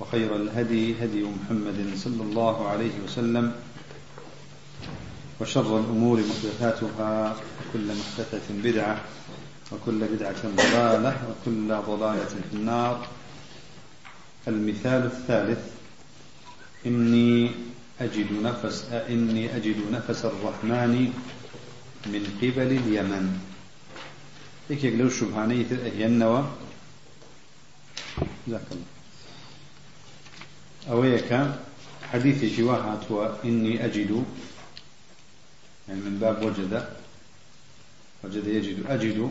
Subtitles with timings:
[0.00, 3.52] وخير الهدي هدي محمد صلى الله عليه وسلم
[5.40, 9.00] وشر الأمور محدثاتها وكل محدثة بدعة
[9.72, 13.06] وكل بدعة ضلالة وكل ضلالة في النار.
[14.48, 15.58] المثال الثالث
[16.86, 17.50] إني
[18.00, 21.12] أجد نفس إني أجد نفس الرحمن
[22.06, 23.38] من قبل اليمن.
[24.68, 25.66] هيك لو شبهانية
[26.06, 26.44] النوى
[28.46, 28.97] جزاك الله.
[30.90, 31.30] أويك
[32.12, 33.04] حديث جواهات
[33.44, 34.24] إني أجد
[35.88, 36.84] يعني من باب وجد
[38.24, 39.30] وجد يجد أجد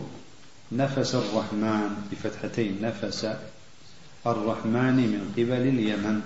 [0.72, 3.28] نفس الرحمن بفتحتين نفس
[4.28, 6.22] الرحمن من قبل اليمن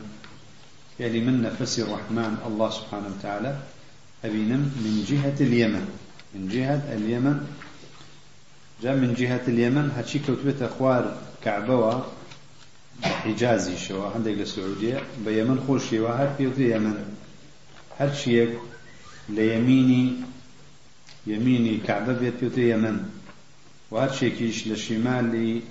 [1.00, 3.60] يعني من نفس الرحمن الله سبحانه وتعالى
[4.26, 5.86] أبينا من جهة اليمن
[6.36, 7.48] من جهة اليمن
[8.84, 12.02] جاء من جهة اليمن هاتشي كتبت أخوار كعبوا
[13.04, 17.16] حجازي شو عندك السعودية بيمن خوشي وهر في اليمن
[18.00, 18.60] هر شيء
[19.30, 20.14] ليميني
[21.28, 23.10] يميني كعبة بيت في اليمن
[23.92, 25.62] وهر شيء كيش لشمالي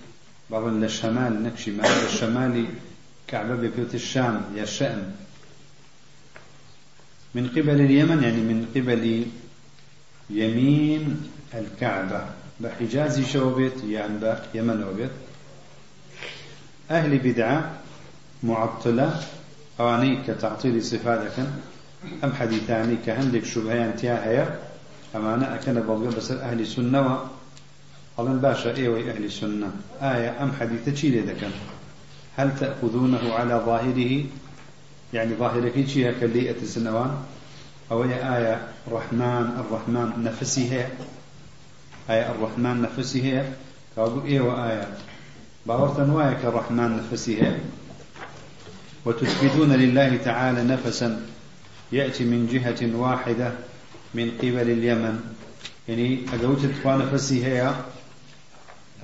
[0.50, 2.66] بعض للشمال نك شمال للشمالي
[3.28, 5.12] كعبة بيت الشام يا الشأم
[7.34, 9.27] من قبل اليمن يعني من قبل
[10.30, 12.24] يمين الكعبة
[12.60, 15.10] بحجازي شو بيت يعني بيمن وبيت
[16.91, 17.70] أهل بدعة
[18.42, 19.20] معطلة.
[19.80, 21.46] أواني كتعطيل صفاتك.
[22.24, 24.58] أم حديثاني كهندك شبهيان تياهية
[25.16, 27.20] أمانة أكن بلغة بس أهل سنة
[28.18, 29.70] أظن باشا إيوي أهل سنة.
[30.02, 31.51] آية أم حديثة شي لذكا
[32.36, 34.24] هل تأخذونه على ظاهره؟
[35.14, 37.17] يعني ظاهرك شيء كليئة السنوان
[37.90, 40.86] أو هي آية الرحمن الرحمن نفسه
[42.11, 43.52] آية الرحمن نفسه
[43.96, 44.89] كابو إيوه آية.
[45.66, 47.58] باورتن وايك الرحمن نفسه
[49.04, 51.26] وتثبتون لله تعالى نفسا.
[51.92, 53.52] يأتي من جهة واحدة
[54.14, 55.20] من قبل اليمن.
[55.88, 57.74] يعني أقوت تقوى نفسي هي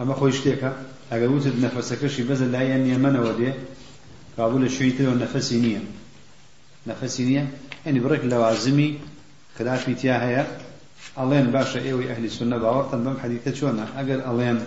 [0.01, 0.73] أما خوشتك
[1.13, 3.53] أقوت نفسك شي بزل لا يمن ودي.
[4.39, 5.81] قابل الشيطة والنفسي نية.
[6.87, 7.49] نفسي نية؟
[7.87, 8.99] يعني برك لوازمي
[9.59, 10.47] خلافي تيا هي
[11.19, 13.87] ألين باشا إيوي أهل السنة باورتن بم حديثة شونا.
[13.97, 14.61] أقل ألين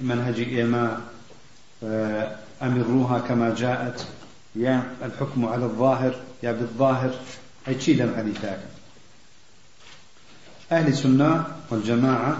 [0.00, 1.00] منهجي إيما
[2.62, 4.06] أمروها كما جاءت.
[4.56, 7.14] يا الحكم على الظاهر يا بالظاهر.
[7.68, 8.60] أي شيء لم حديثاك
[10.72, 12.38] أهل السنة والجماعة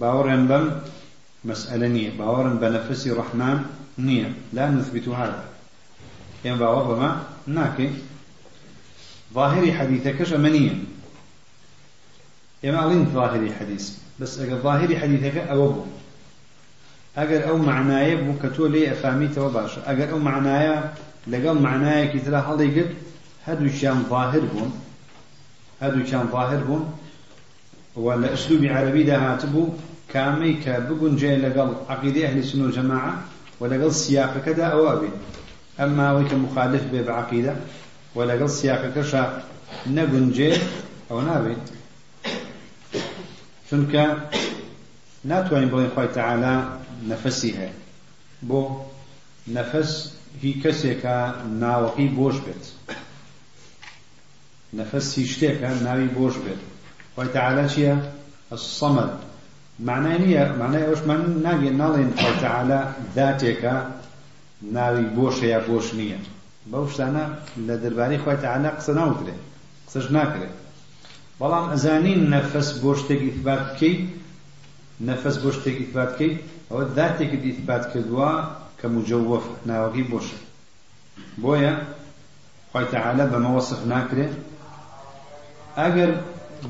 [0.00, 0.80] باورن بم
[1.44, 2.10] مسألة نية.
[2.18, 3.64] باورن بنفسي رحمن
[3.98, 4.32] نية.
[4.52, 5.44] لا نثبت هذا.
[6.44, 7.90] يعني باور بما ناكي.
[9.34, 10.74] ظاهري حديثك شمنية
[12.62, 13.90] يا ألين ظاهري حديث.
[14.20, 15.84] بس ظاهري حديثك أوبو.
[17.18, 20.76] ئەگەر ئەو معنایە بوو کە تۆ لێ ئەفامیتەوە باشە ئەگەر ئەو معنایە
[21.32, 22.92] لەگەڵ معنایەکی ترا هەڵی گرت
[23.46, 24.70] هەردووچیان ظاهر بوون
[25.82, 26.84] هەردووچیان ظاهر بوون
[28.04, 29.74] و لە ئەسلوبی عەرەبیدا هاتبوو
[30.12, 33.12] کامەی کە بگونجێ لەگەڵ عەقیدەی ئەهلی سنە و جەماعە
[33.60, 35.16] و لەگەڵ سیاقەکەدا ئەوە بێت
[35.78, 37.54] ئەمما ئەوەی کە مخالف بێ بە عەقیدە
[38.16, 39.22] و لەگەڵ سیاقەکەشە
[39.96, 40.52] نەگونجێ
[41.08, 41.64] ئەو نابێت
[43.68, 44.04] چونکە
[45.30, 46.54] ناتوانین بڵێن خۆی تەعالا
[47.10, 47.74] نەفەسی هەیە.
[48.48, 48.62] بۆ
[49.56, 49.90] نەفەس
[50.42, 51.16] هی کەسێکە
[51.62, 52.64] ناوەکەی بۆش بێت.
[54.78, 56.60] نەفەس هی شتێکە ناوی بۆش بێت.
[57.14, 57.94] خۆی تەعالا چییە؟
[58.56, 59.12] الصەمەد
[59.88, 62.80] معنای نییە معنای ئەوشمان ناگێن ناڵێن خۆی تەعالا
[63.16, 63.74] ذاتێکە
[64.76, 66.20] ناوی بۆشە یا بۆش نییە.
[66.70, 67.24] بەو شتانە
[67.66, 69.40] لە دەربارەی خۆی تەعالا قسە ناوترێت
[69.86, 70.54] قسەش ناکرێت
[71.40, 74.00] بەڵام ئەزانین نەفەس بۆ شتێک ئیثبات بکەیت
[75.08, 76.36] نەفەس بۆ شتێک ئیثبات بکەیت
[76.70, 78.30] ئەوە ذاتێکت ئیثبات کردووە
[78.78, 80.38] کە مجوف ناوەکەی بۆشە.
[81.42, 81.72] بۆیە
[82.70, 84.34] خۆی تەعالە بەمە وەصف ناکرێت.
[85.78, 86.10] ئەگەر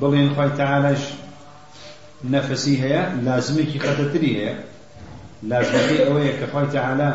[0.00, 1.02] بڵێن خۆی تەعالەش
[2.32, 4.54] نەفەسی هەیە لازمێکی خەتەتری هەیە.
[5.50, 7.10] لازمەکەی ئەوەیە کە خۆی تەعالە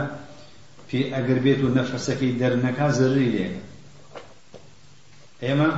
[0.87, 3.47] پێ ئەگەر بێت و نەفەسەکەی دەرنەکا زەرری لێ.
[5.43, 5.69] ئێمە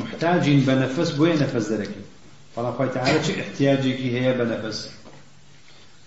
[0.00, 2.04] محتاجین بە نەفەس بۆیە نەفەس دەرەکەی
[2.54, 4.78] بەڵام خۆی تەعالە چ احتیاجێکی هەیە بە نەفەس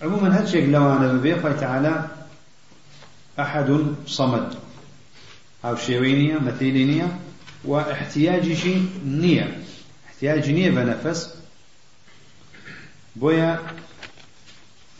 [0.03, 1.95] عموما هەرچێک لەوانە ببێ خۆی تەعالە
[3.39, 3.69] أحد
[4.05, 4.47] صمد.
[5.65, 7.07] أو شيوينية مثيلينية
[7.65, 9.57] واحتياج شيء نية.
[10.07, 11.35] احتياج نية بنفس.
[13.15, 13.59] بويا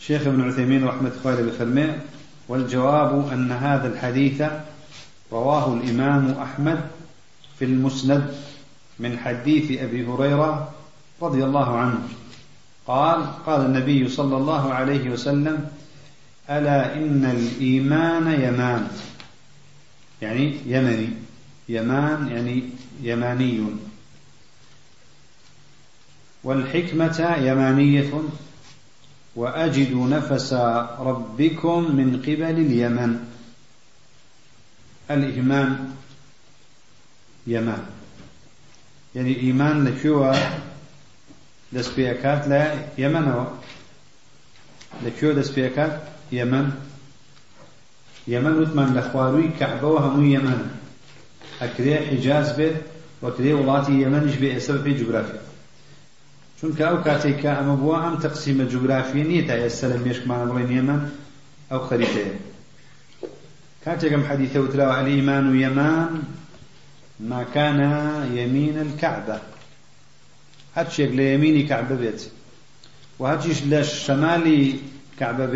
[0.00, 1.98] شيخ ابن عثيمين رحمة الله بفرمه
[2.48, 4.42] والجواب أن هذا الحديث
[5.32, 6.80] رواه الإمام أحمد
[7.58, 8.34] في المسند
[8.98, 10.74] من حديث أبي هريرة
[11.22, 11.98] رضي الله عنه.
[12.86, 15.70] قال قال النبي صلى الله عليه وسلم
[16.50, 18.88] ألا إن الإيمان يمان.
[20.22, 21.08] يعني يمني.
[21.68, 22.62] يمان يعني
[23.02, 23.66] يماني.
[26.44, 28.12] والحكمة يمانية
[29.36, 30.52] وأجد نفس
[30.98, 33.24] ربكم من قبل اليمن.
[35.10, 35.94] الإيمان
[37.46, 37.86] يمان.
[39.14, 39.84] يعني إيمان
[41.74, 42.62] لكيوة دەستپێکات لە
[43.02, 43.46] یەمەنەوە.
[45.04, 45.94] لەکوێ دەستپێکات؟
[46.38, 46.66] یەمەن.
[48.32, 50.60] یەمەن وتمان لە خواروی کەعبەوە هەموو یەمەن.
[51.60, 52.76] ئەکرێ حیجاز بێت
[53.24, 55.42] وەکرێ وڵاتی یەمەنیش بێ ئێستا بەپێی جوگرافیا
[56.58, 60.70] چونکە ئەو کاتێک کە ئەمە بووە ئەم تەقسیمە جوگرافیە نییە تا ئێستا لە مێشکمانە بڵێن
[60.78, 61.00] یەمەن
[61.70, 62.34] ئەو خەریتەیە
[63.84, 66.12] كاتكم حديث وتلاوة الإيمان يمان
[67.30, 67.80] ما كان
[68.38, 69.38] يمين الكعبة
[70.76, 72.20] هەرچێک لە یەمینی کەعبە بێت.
[73.20, 74.62] و هەرچیش لە شەمالی
[75.18, 75.46] کەعبە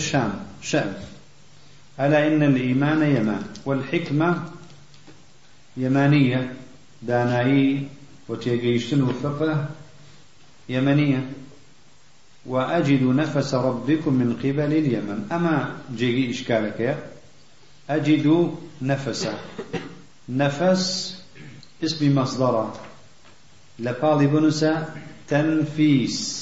[0.00, 0.32] شام
[2.00, 4.42] ألا إن الإيمان يمان والحكمة
[5.76, 6.54] يمانية
[7.02, 7.88] دانائي
[8.28, 9.68] وتيجيشتن وفقه
[10.68, 11.22] يمنية.
[12.46, 15.28] وأجد نفس ربكم من قبل اليمن.
[15.32, 16.98] أما جيجي إشكالك يا
[17.90, 19.28] أجد نفس.
[20.28, 21.14] نفس
[21.84, 22.87] اسم مصدرة.
[23.78, 24.94] لقاضي بنسا
[25.28, 26.38] تنفيس.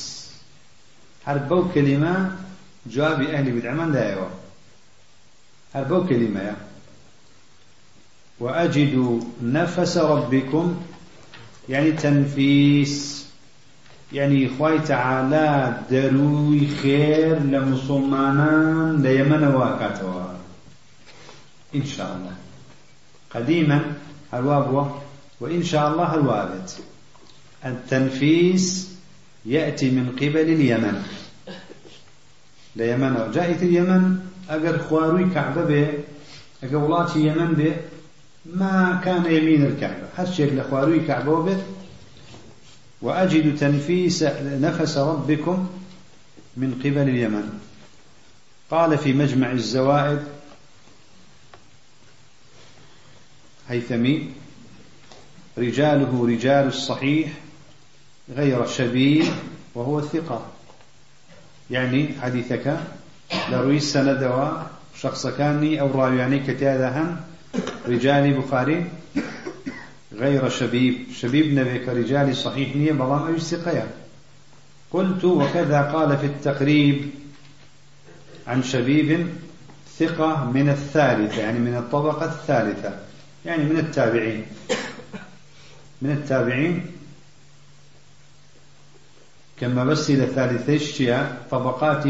[1.27, 2.31] هر كلمة
[2.87, 4.29] جواب أهل بدعمان دايوا
[5.75, 6.57] هر كلمة يا
[8.41, 10.77] وأجد نفس ربكم
[11.69, 13.27] يعني تنفيس
[14.13, 20.23] يعني إخوي تعالى دروي خير لمسلمان ليمن واكاتوا
[21.75, 22.35] إن شاء الله
[23.35, 23.83] قديما
[24.35, 25.03] الوابوة
[25.41, 26.79] وإن شاء الله الوابت
[27.67, 28.91] التنفيس
[29.47, 31.03] يأتي من قبل اليمن.
[32.77, 34.19] ليمن جاءت اليمن
[34.51, 35.89] أجر خواروي كعبة به
[36.63, 37.77] أجر ولاتي يمن به
[38.47, 40.09] ما كان يمين الكعبة.
[40.17, 41.63] هالشيء لخواروي كعبة به
[43.03, 45.69] وأجد تنفيس نفس ربكم
[46.57, 47.59] من قبل اليمن.
[48.71, 50.23] قال في مجمع الزوائد
[53.69, 54.31] هيثمي
[55.59, 57.33] رجاله رجال الصحيح
[58.29, 59.25] غير شبيه
[59.75, 60.47] وهو الثقة
[61.71, 62.81] يعني حديثك
[63.51, 64.53] لروي السند
[65.01, 67.17] شخص كاني أو راوياني كتادا
[67.89, 68.87] رجال بخاري
[70.13, 73.87] غير شبيب شبيب نبيك رجال صحيح نية بلام أي ثقيا
[74.91, 77.11] قلت وكذا قال في التقريب
[78.47, 79.29] عن شبيب
[79.99, 82.99] ثقة من الثالثة يعني من الطبقة الثالثة
[83.45, 84.47] يعني من التابعين.
[86.03, 86.96] من التابعين
[89.61, 91.03] كما بس إلى ثالثيش
[91.51, 92.05] طبقات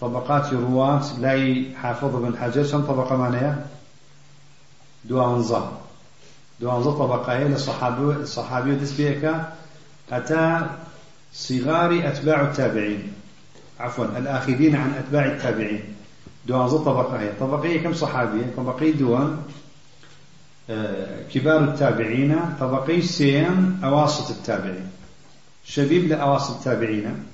[0.00, 2.64] طبقات رواة لاي حافظ بن حجر.
[2.64, 3.66] شن طبقة معناها؟
[5.04, 5.72] دوانزا.
[6.60, 9.30] دوانزا طبقة هي للصحابي الصحابي دس بيك
[10.12, 10.66] أتى
[11.32, 13.12] صغار أتباع التابعين.
[13.80, 15.82] عفوا الآخذين عن أتباع التابعين.
[16.46, 17.32] دوانزا طبقة هي.
[17.40, 19.42] طبقية كم صحابية؟ طبقية دوان
[20.70, 22.40] آه، كبار التابعين.
[22.60, 24.99] طبقي سيم أواسط التابعين.
[25.64, 27.26] شبيب لأواسط التابعين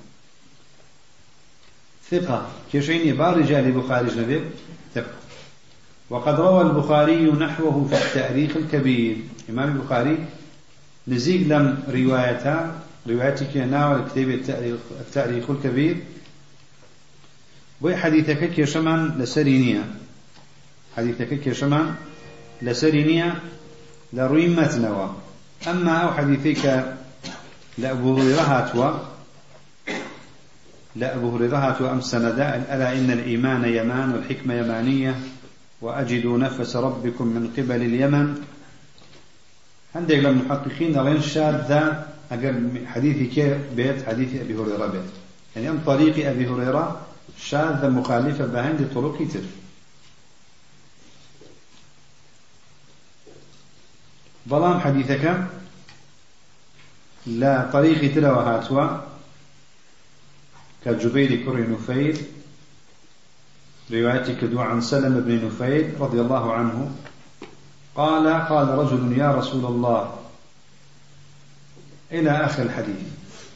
[2.11, 4.41] ثقة كشين بار رجال البخاري جنبه
[4.95, 5.13] ثقة.
[6.09, 9.17] وقد روى البخاري نحوه في التأريخ الكبير.
[9.49, 10.17] إمام البخاري
[11.07, 12.71] نزيق لم روايته
[13.07, 14.29] روايتك ناول كتاب
[15.01, 15.97] التأريخ الكبير.
[17.81, 19.83] بوي حديثك كيشمان لسرينيا
[20.97, 21.95] حديثك كيشمان
[22.61, 23.35] لسرينيا
[24.13, 25.15] لروي متنوى.
[25.67, 26.96] أما أو حديثك
[28.41, 28.91] هاتوا.
[30.95, 35.19] لأبو هريرة هاتوا أم سندا ألا إن الإيمان يمان والحكمة يمانية
[35.81, 38.41] وأجدوا نفس ربكم من قبل اليمن.
[39.95, 45.09] عندك لما المحققين لين شاذة أقل حديثي كيف بيت حديث أبي هريرة بيت.
[45.55, 47.01] يعني أم طريق أبي هريرة
[47.37, 49.43] شاذة مخالفة بهند طرق كتير
[54.45, 55.47] بلام حديثك.
[57.27, 58.87] لا طريق تلوى هاتوا
[60.85, 62.17] كجبير كري نفير
[63.91, 66.91] روايتي كدو عن سلم بن نفيل رضي الله عنه.
[67.95, 70.15] قال قال رجل يا رسول الله
[72.11, 73.07] إلى آخر الحديث.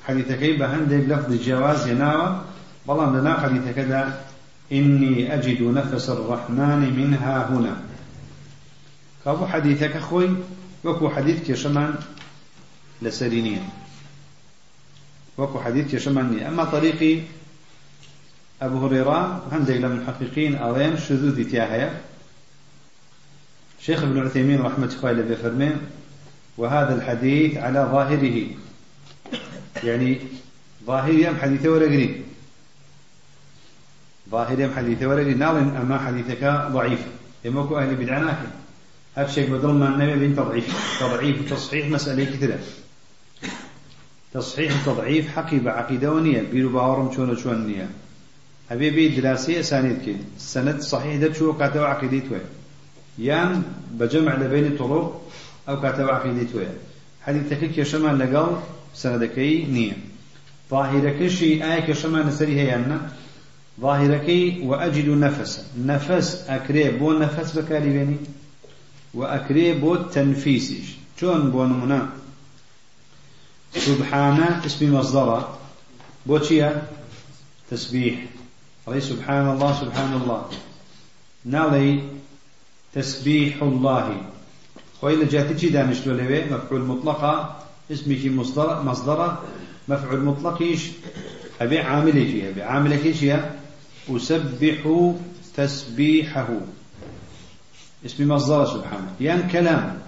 [0.07, 2.41] حديث كيف هندي بلفظ الجواز يناوى.
[2.87, 4.25] بلان لنا حديث كذا.
[4.71, 7.81] إني أجد نفس الرحمن منها هنا.
[9.25, 10.29] كابو حديثك أخوي
[10.83, 11.95] وكو حديث كشمان
[13.01, 13.69] لسرينية.
[15.37, 17.21] وكو حديث كشمان أما طريقي
[18.61, 22.01] أبو هريرة هندي للمحققين أرين شذوذ تياهية
[23.81, 25.77] شيخ ابن عثيمين رحمة الله بفرمين
[26.57, 28.47] وهذا الحديث على ظاهره.
[29.83, 30.19] يعني
[30.85, 32.21] ظاهر أم حديثة ولا قريب
[34.29, 36.99] ظاهر أم حديثة ولا قريب ناظم أما حديثك ضعيف.
[37.45, 38.37] يموكو أهل بدعناك
[39.17, 42.59] هالشيء بدل ما النبي بين تضعيف تضعيف وتصحيح مسألة كثيرة.
[44.33, 47.89] تصحيح وتضعيف حقي بعقيدة ونية بيرو باورم شون شون نية
[48.71, 52.41] أبي بي دراسية أسانيد كي السند صحيح ده شو كاتوا عقيدة وين
[53.17, 55.21] يان بجمع لبين طرق
[55.69, 56.75] أو كاتوا عقيدة وين
[57.21, 58.55] حديثك كشمال لقال
[58.93, 59.97] سندكي نية.
[60.71, 62.85] ظاهرك شيء آية كشمال نسري هي
[63.81, 65.65] ظاهرك وأجد نفس.
[65.85, 68.17] نفس أكري بو نفس بكاري بيني.
[69.13, 72.20] وأكري بو تنفيسش شون بو نمنا
[73.75, 75.47] سبحانه اسم مصدر
[76.25, 76.37] بو
[77.71, 78.15] تسبيح
[78.87, 80.41] علي سبحان الله سبحان الله.
[81.45, 82.03] نالي
[82.93, 84.25] تسبيح الله.
[85.01, 87.59] وإلا جاتي چی دانشتو لوي مفعول مطلقة
[87.91, 89.37] اسمي مصدر مصدر
[89.87, 90.81] مفعول مطلقيش
[91.61, 93.25] أبي عامل فيها أبي عامل كيش
[94.09, 95.13] أسبح
[95.57, 96.47] تسبيحه
[98.05, 99.15] اسم مصدر سبحانه.
[99.21, 100.01] يعني كلام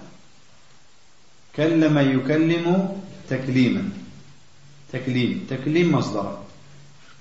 [1.56, 2.96] كلم يكلم
[3.30, 3.88] تكليما.
[4.92, 5.46] تكليم.
[5.50, 6.38] تكليم مصدر.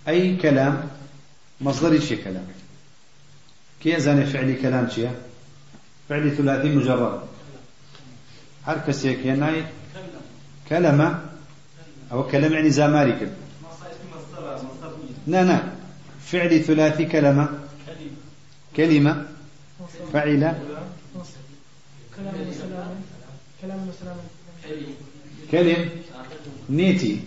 [0.07, 0.89] أي كلام؟
[1.61, 2.47] مصدر شيء كلام؟
[3.83, 5.11] كي أزان فعل كلام شيء
[6.09, 7.21] فعل ثلاثي مجرد.
[8.65, 9.65] حركة يناي
[10.69, 11.19] كلمة
[12.11, 13.31] أو كلام يعني زاماري
[15.27, 15.59] لا لا
[16.25, 17.49] فعل ثلاثي كلمة
[18.75, 19.25] كلمة
[20.13, 20.55] فعل
[25.53, 25.89] كلم
[26.69, 27.19] نيتي.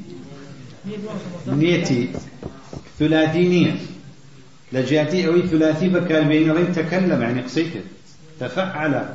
[1.46, 2.10] نيتي
[2.98, 3.76] ثلاثي نية.
[4.72, 7.72] لجاتي أو ثلاثي بكال بين رين تكلم يعني قصيت
[8.40, 9.14] تفعل.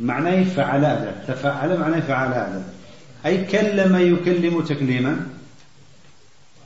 [0.00, 1.24] معناه فعل هذا.
[1.28, 2.72] تفعل معناه فعل هذا.
[3.26, 5.26] أي كلم يكلم تكليما.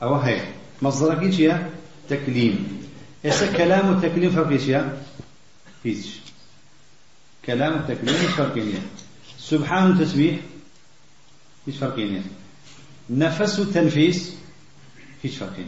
[0.03, 0.41] أو هي.
[0.81, 1.51] مصدرك إيش
[2.09, 2.83] تكليم.
[3.25, 4.71] إيش كلام التكليم فرق إيش
[5.83, 6.19] فيش
[7.45, 8.73] كلام التكليم إيش فرقين
[9.39, 10.35] سبحان تسبيح
[11.67, 12.23] إيش فرقين
[13.09, 14.33] نفس تنفيس
[15.25, 15.67] إيش فرقين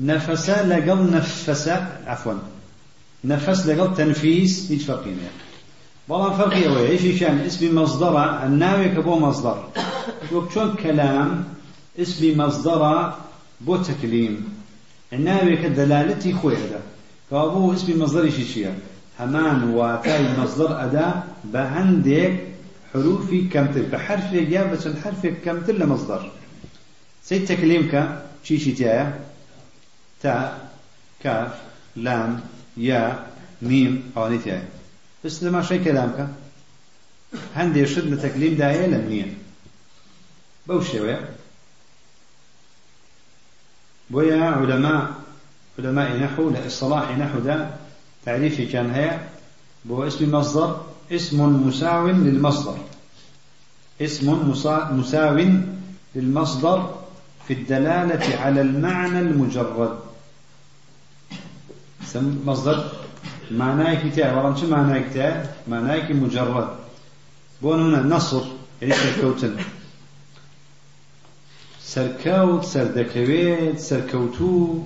[0.00, 1.68] نفس لقل نفس
[2.06, 2.34] عفوا.
[3.24, 5.48] نفس لقل تنفيس فرقين يعني
[6.08, 9.68] والله فرقي هو إيش شان اسم مصدر الناوي كبو مصدر.
[10.32, 11.44] وكشون كلام
[11.98, 13.12] اسم مصدر
[13.60, 14.58] بو تكليم
[15.12, 16.82] الناوي كدلالتي خوي هذا
[17.30, 18.74] كابو اسم مصدر إيش شيء
[19.20, 22.40] همان واتاي مصدر أداة بعندك
[22.92, 26.32] حروفي كمتر بحرف جا بس حرف كمتر لمصدر
[27.24, 29.20] سيد تكليمك شي شي تايا
[30.22, 30.70] تاء
[31.22, 31.52] كاف
[31.96, 32.40] لام
[32.76, 33.26] يا
[33.62, 34.68] ميم تايا
[35.24, 36.28] بس لما شي كلامك
[37.54, 39.36] هندي شد تكليم داية لم
[40.66, 41.28] بوشي ويا
[44.10, 45.12] بويا علماء
[45.78, 47.70] علماء نحو لإصلاح نحو ده
[48.24, 49.20] تعريفي كان هي
[49.84, 52.76] بو اسم مصدر اسم مساو للمصدر.
[54.00, 54.54] اسم
[54.98, 55.38] مساو
[56.14, 56.94] للمصدر
[57.48, 59.98] في الدلالة على المعنى المجرد.
[62.46, 62.92] مصدر
[63.50, 66.68] معناه كتاب ورن شو معناه كتاب معناه مجرد.
[67.62, 68.42] بون هنا نصر
[68.82, 69.56] يعني سركوتن.
[71.82, 74.82] سركوت سردكويت سركوتو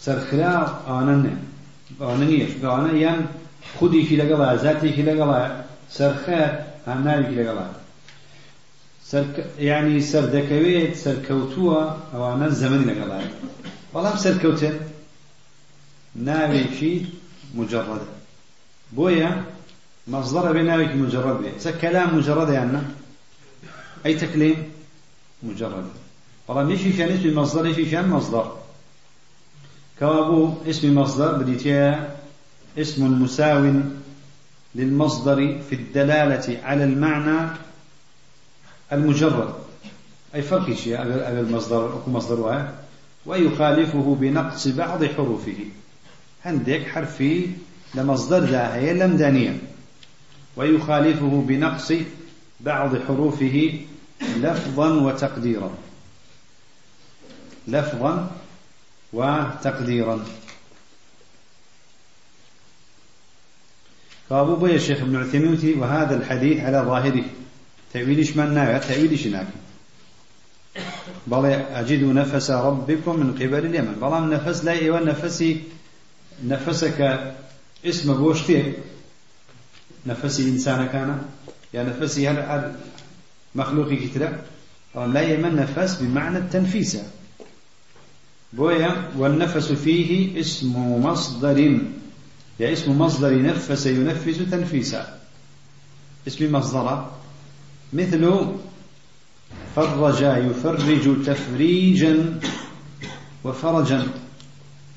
[0.00, 1.36] سرخلاف آنن
[2.00, 3.47] آنن ين خودي في
[4.16, 7.66] لقلا ذاتي في لقلا سرخات هنالي في لقلا
[9.04, 9.26] سر
[9.58, 13.20] يعني سردكويت سركوتوا أو أنا الزمن لقلا
[13.92, 14.80] والله سركوتن
[16.14, 17.06] ناوي شيء
[17.54, 18.00] مجرد.
[18.92, 19.44] بويا
[20.08, 22.78] مصدر بناوي مجرد به كلام مجرد يعني
[24.06, 24.72] أي تكليم
[25.42, 25.84] مجرد.
[26.48, 28.56] والله مش شان اسم مصدر في شان مصدر.
[29.98, 32.17] كوابو اسم مصدر بديتيا
[32.78, 33.72] اسم مساو
[34.74, 37.50] للمصدر في الدلالة على المعنى
[38.92, 39.54] المجرد.
[40.34, 42.74] أي فرق شيء أقل المصدر أكو مصدر واحد.
[43.26, 45.56] ويخالفه بنقص بعض حروفه.
[46.44, 47.46] هندك حرفي
[47.94, 49.58] لمصدر ذا هي لم دانية
[50.56, 51.92] ويخالفه بنقص
[52.60, 53.80] بعض حروفه
[54.36, 55.70] لفظا وتقديرا.
[57.68, 58.30] لفظا
[59.12, 60.24] وتقديرا.
[64.28, 67.24] فأبو بي الشيخ ابن عثيمين وهذا الحديث على ظاهره.
[67.92, 69.58] تأويلش من ناوي تأويلش ناكي
[71.26, 73.94] بل أجد نفس ربكم من قبل اليمن.
[74.02, 75.62] بل نفس لا إيوان نفسي
[76.44, 77.34] نفسك
[77.86, 78.72] اسم بوشتي.
[80.06, 81.22] نفسي إنسان كان.
[81.74, 82.74] يا نفسي هل
[83.54, 84.32] مخلوق كتلا
[84.94, 86.98] لا يمن نفس بمعنى التنفيس.
[88.52, 91.80] بويا والنفس فيه اسم مصدر.
[92.60, 95.18] يا اسم مصدر نفس ينفس تنفيسا.
[96.26, 97.10] اسم مصدر
[97.92, 98.46] مثل
[99.76, 102.40] فرج يفرج تفريجا
[103.44, 104.08] وفرجا.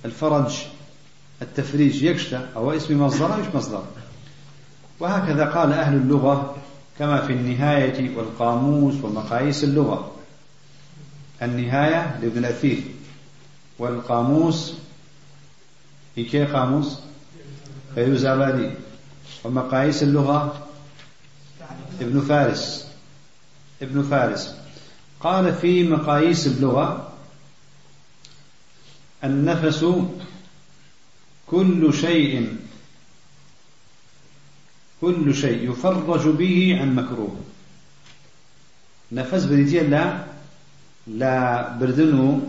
[0.06, 0.54] الفرج
[1.42, 3.84] التفريج يكشت أو اسم مصدر مش مصدر.
[5.00, 6.58] وهكذا قال أهل اللغة
[7.00, 10.12] كما في النهاية والقاموس ومقاييس اللغة.
[11.42, 12.84] النهاية لابن الأثير
[13.80, 14.74] والقاموس
[16.18, 17.00] إيكي قاموس؟
[17.96, 18.70] فيروز آبادي
[19.44, 20.68] ومقاييس اللغة
[22.02, 22.88] ابن فارس.
[23.82, 24.56] ابن فارس.
[25.20, 27.14] قال في مقاييس اللغة
[29.24, 29.86] النفس
[31.48, 32.58] كل شيء
[35.02, 37.36] كل شيء يفرج به عن مكروه.
[39.12, 40.26] نفس بديتي لا
[41.08, 42.40] لا بردنو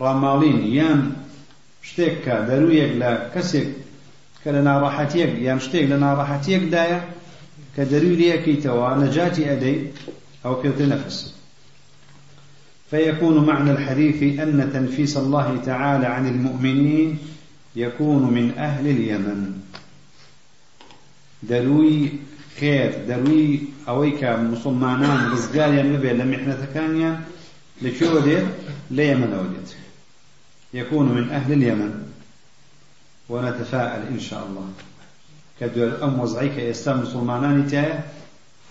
[0.00, 0.72] رامالين.
[0.72, 1.12] يان
[1.82, 3.85] شتێک دەرویەک لە کەسێک
[4.46, 7.00] کە لە ناڕاحەتیەک یان شتێک لە ناڕاحەتیەکدایە
[7.74, 9.78] کە دەروی لەکەیتەوە نەجاتی ئەدەی
[10.46, 11.34] أو كيوت نفس
[12.90, 17.18] فيكون معنى الحديث أن تنفيس الله تعالى عن المؤمنين
[17.76, 19.60] يكون من أهل اليمن.
[21.42, 22.12] دروي
[22.60, 27.20] خير دروي أويك مسلمانان رزقاليا نبي لمحنة كانيا
[27.82, 28.46] لكيو وديت
[28.90, 29.70] ليمن وديت
[30.74, 32.05] يكون من أهل اليمن.
[33.28, 34.68] ونتفائل إن شاء الله.
[35.60, 38.04] كدول أم وضعيك إسلام مسلمانان تايا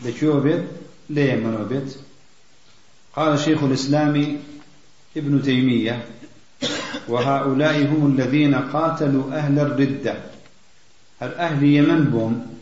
[0.06, 1.98] لكيو بيت
[3.15, 4.38] قال شيخ الإسلام
[5.18, 6.06] ابن تيمية
[7.08, 10.15] وهؤلاء هم الذين قاتلوا أهل الردة.
[11.20, 12.58] هل أهل يمن بوم؟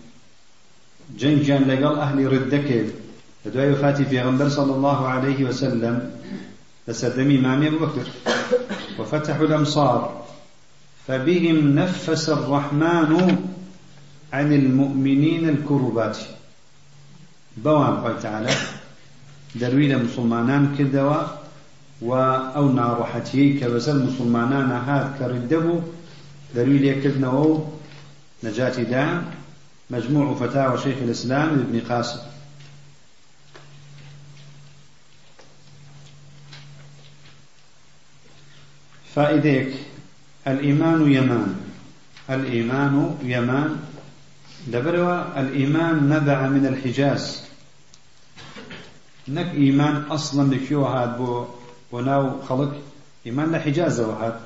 [1.17, 2.93] جنجا لقال أهل ردة كيف
[3.45, 6.11] لدعي فاتي في غنبر صلى الله عليه وسلم
[6.87, 8.07] لسدمي إمام أبو بكر.
[8.99, 10.22] وفتحوا الأمصار.
[11.07, 13.37] فبهم نفس الرحمن
[14.33, 16.17] عن المؤمنين الكربات.
[17.57, 18.49] بوان قال تعالى
[19.55, 21.43] درويل مسلمانان كدوا
[22.01, 22.11] و
[22.77, 25.83] ناڕەحەتیەی کە بەسەر مسلمانانە هات کە ڕیدەبوو
[26.55, 27.65] دەروی لێکردنەوە و
[28.43, 29.05] نەجاتیدا
[29.89, 32.19] مجموع فتاوى شيخ الإسلام ابن قاسم.
[39.15, 39.92] فائديك
[40.47, 41.55] الإيمان يمان.
[42.29, 43.79] الإيمان يمان.
[44.67, 47.43] دبروا الإيمان نبع من الحجاز.
[49.27, 51.45] نك إيمان أصلا بكيو هاد بو
[51.91, 52.73] وناو خلق.
[53.25, 54.39] إيمان لحجاز وهاد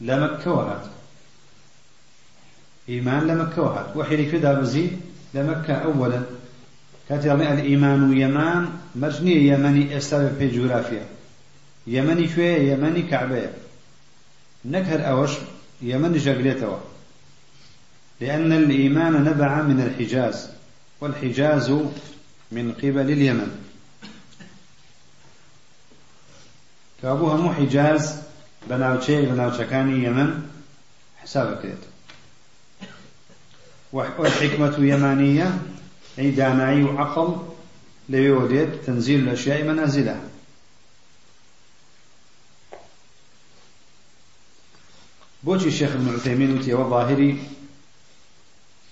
[0.00, 0.80] لمكة وهاد
[2.88, 5.00] إيمان لمكة وهاد وحي كذا بزيد
[5.34, 6.22] لمكة أولا.
[7.08, 8.68] كاتي الإيمان يمان.
[8.96, 11.06] مجني يمني استوى في جغرافيا.
[11.86, 13.67] يمني شوية يمني كعبية
[14.70, 15.30] نكهر أوش
[15.82, 16.78] يمني جاقليتوا
[18.20, 20.50] لأن الإيمان نبع من الحجاز
[21.00, 21.70] والحجاز
[22.52, 23.64] من قبل اليمن.
[27.02, 28.16] كأبوها مو حجاز
[28.70, 30.42] بناوتشي بناوتشكاني يمن
[31.16, 31.78] حساب كريت.
[33.92, 35.58] والحكمة يمانية
[36.18, 37.36] أي دانعي وعقل
[38.08, 40.20] ليوديت تنزيل الأشياء منازلها.
[45.42, 47.38] بوشي الشيخ ابن عثيمين وتي وظاهري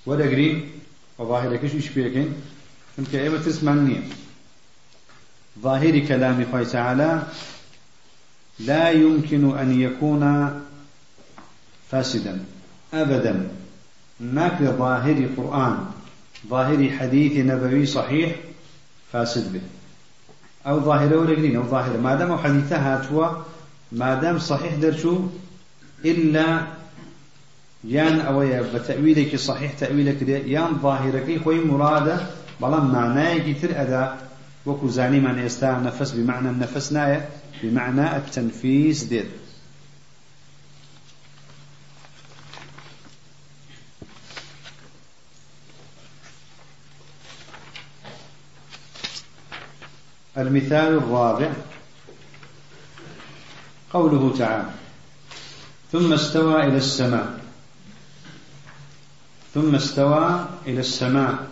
[0.07, 0.69] ودقري
[1.19, 2.35] وظاهري كش وش بيكين
[2.97, 4.03] چونکە ئێمە تسمان نییە.
[5.63, 7.23] ظاهر كلام الله تعالى
[8.59, 10.23] لا يمكن أن يكون
[11.91, 12.45] فاسدا
[12.95, 13.49] أبدا
[14.59, 15.77] في ظاهر قرآن
[16.49, 18.37] ظاهر حديث نبوي صحيح
[19.13, 19.61] فاسد به
[20.67, 23.29] أو ظاهر ورقلين أو ظاهر ما دام حديثها هاتوا
[23.93, 25.21] ما دام صحيح درشو
[26.05, 26.67] إلا
[27.85, 32.21] يان أويا بتأويلك صحيح تأويلك يان ظاهرك خوي مرادة
[32.61, 34.05] بەڵام معنایەکی تر ئەدا
[34.67, 37.29] وكو زاني من يستا نفس بمعنى النفس ناية
[37.63, 39.27] بمعنى التنفيس دير
[50.39, 51.53] المثال الرابع
[53.93, 54.86] قوله تعالى
[55.93, 57.41] ثم استوى إلى السماء.
[59.55, 61.47] ثم استوى إلى السماء.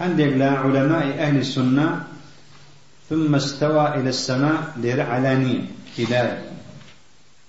[0.00, 2.06] عندك لا علماء أهل السنة.
[3.10, 6.52] ثم استوى إلى السماء لعلانية هداية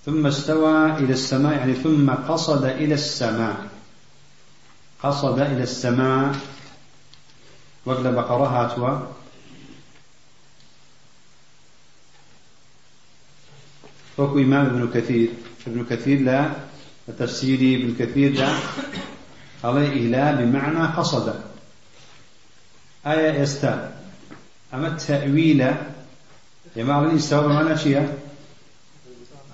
[0.06, 3.68] ثم استوى إلى السماء يعني ثم قصد إلى السماء.
[5.02, 6.36] قصد إلى السماء.
[7.86, 8.98] وقل بقرها توا
[14.18, 15.28] وكو إمام ابن كثير.
[15.66, 16.50] ابن كثير لا
[17.18, 18.58] تفسيري ابن كثير لا.
[19.64, 21.40] عليه إله بمعنى قصد.
[23.06, 23.92] آية إستا.
[24.74, 25.66] أما التأويل
[26.76, 28.18] يما أغني استوى بمعنى شيء؟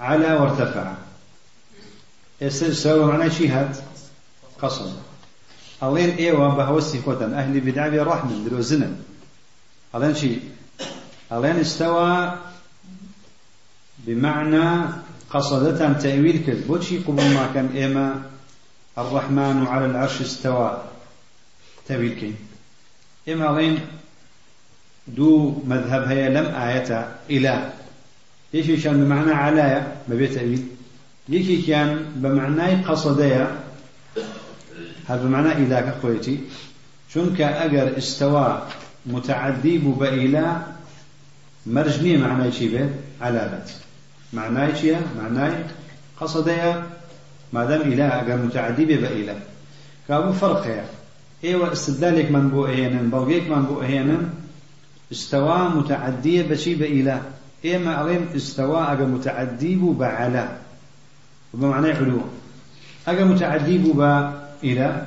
[0.00, 0.94] على وارتفع.
[2.42, 3.76] استوى بمعنى شيء؟ هات
[4.62, 4.96] قصد.
[5.82, 8.96] ألين إيوا بهوسي كوتن أهل بدعة رحمة دروزنا
[9.94, 10.40] ألين شيء؟
[11.32, 12.38] ألين استوى
[13.98, 14.88] بمعنى
[15.34, 18.22] قصدة تأويل كذب بوشي قبل ما كان إيما
[18.98, 20.82] الرحمن على العرش استوى.
[21.86, 22.34] تأويل كي
[23.32, 23.80] إما لين
[25.08, 27.72] دو مذهب هي لم آية إلى
[28.54, 30.66] إيش كان بمعنى على ما بيت تأويل
[31.28, 33.60] يكي كان بمعنى قصدية
[35.08, 36.40] هذا بمعنى إلى كخويتي
[37.14, 38.66] شنك أجر استوى
[39.06, 40.62] متعدي بإلى
[41.66, 43.72] مرجني معنى شي به على بس
[44.32, 45.54] معناه چییە معنای
[46.20, 46.72] قەسەدەیە
[47.52, 49.36] مادام إله ئەگەر متعدی بێ بە ئیلا
[50.08, 50.84] کابوو فەرقەیە
[51.44, 54.22] ئێوە استدلالێکمان بۆ ئەهێنن بەڵگەیەکمان بۆ ئەهێنن
[55.12, 57.20] استوا متعدية بشي بإله.
[57.64, 60.48] إما أغيم استوا أجا متعدي بو بعلا
[61.54, 62.20] وبمعنى علو.
[63.08, 65.06] أجا متعدي بو بإله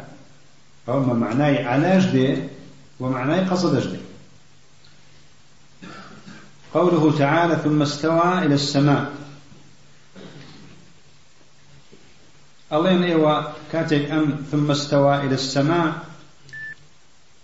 [0.88, 2.38] فهم معناه علاج دي
[3.00, 4.00] ومعناه قصدش دي.
[6.74, 9.12] قوله تعالى ثم استوى إلى السماء.
[12.74, 15.94] الله إيوا كاتك أم ثم استوى إلى السماء.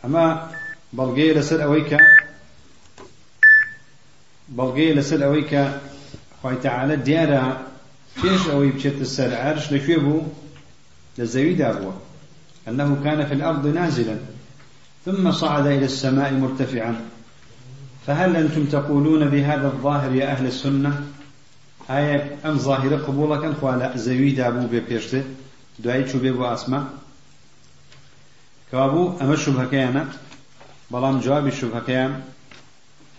[0.06, 0.52] أما
[0.94, 1.98] بلغي لسر أويك
[4.50, 5.72] بلغي لسر أويك
[6.44, 7.68] خوي تعالى ديارة
[8.22, 10.22] كيش أوي بشت السر عرش لكيبو
[11.18, 12.02] لزويد أبوه.
[12.68, 14.18] أنه كان في الأرض نازلا
[15.06, 17.02] ثم صعد إلى السماء مرتفعا.
[18.08, 21.08] فهل أنتم تقولون بهذا الظاهر يا أهل السنة؟
[21.90, 25.24] آية أم ظاهرة قبولك أن خوالا زوي دابو بيبيشته
[25.80, 26.20] دعي شو
[26.54, 26.88] أسماء
[28.72, 30.08] كوابو أما الشبهة كيانا
[30.92, 32.22] بلام جواب الشبهة كيان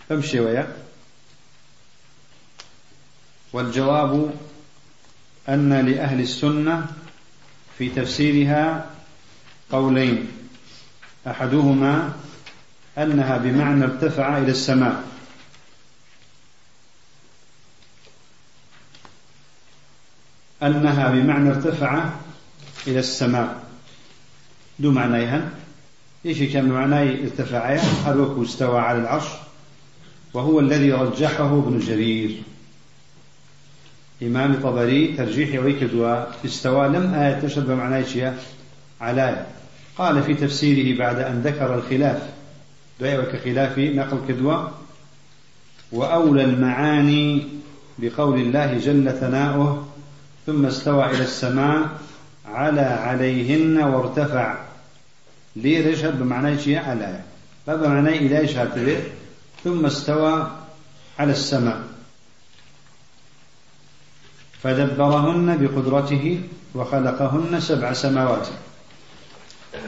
[0.09, 0.67] فمشي ويا
[3.53, 4.33] والجواب
[5.49, 6.85] أن لأهل السنة
[7.77, 8.89] في تفسيرها
[9.71, 10.27] قولين.
[11.27, 12.13] أحدهما
[12.97, 15.03] أنها بمعنى ارتفع إلى السماء.
[20.63, 22.09] أنها بمعنى ارتفع
[22.87, 23.63] إلى السماء.
[24.79, 25.49] دو معنيها
[26.25, 29.27] إيش كان معناه ارتفع هل استوى على العرش
[30.33, 32.41] وهو الذي رجحه ابن جرير.
[34.23, 36.87] إمام طبري ترجيح ويكدوا استوى.
[36.87, 38.33] لم آية تشهد بمعنى
[39.01, 39.45] على.
[39.97, 42.34] قال في تفسيره بعد أن ذكر الخلاف.
[42.99, 44.71] دعي وكخلاف نقل كدوة.
[45.91, 47.47] وأولى المعاني
[47.97, 49.87] بقول الله جل ثناؤه
[50.45, 51.89] ثم استوى إلى السماء
[52.45, 54.57] على عليهن وارتفع.
[55.55, 57.19] لي رشد بمعنى شيء على
[57.67, 58.97] باب معنى إلى شهادة
[59.63, 60.51] ثم استوى
[61.19, 61.81] على السماء.
[64.63, 66.41] فدبرهن بقدرته
[66.75, 68.47] وخلقهن سبع سماوات.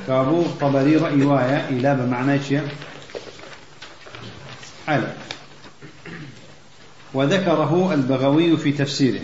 [0.07, 2.61] كابو طبري رأي إلى بمعنى شيء
[4.87, 5.13] على
[7.13, 9.21] وذكره البغوي في تفسيره.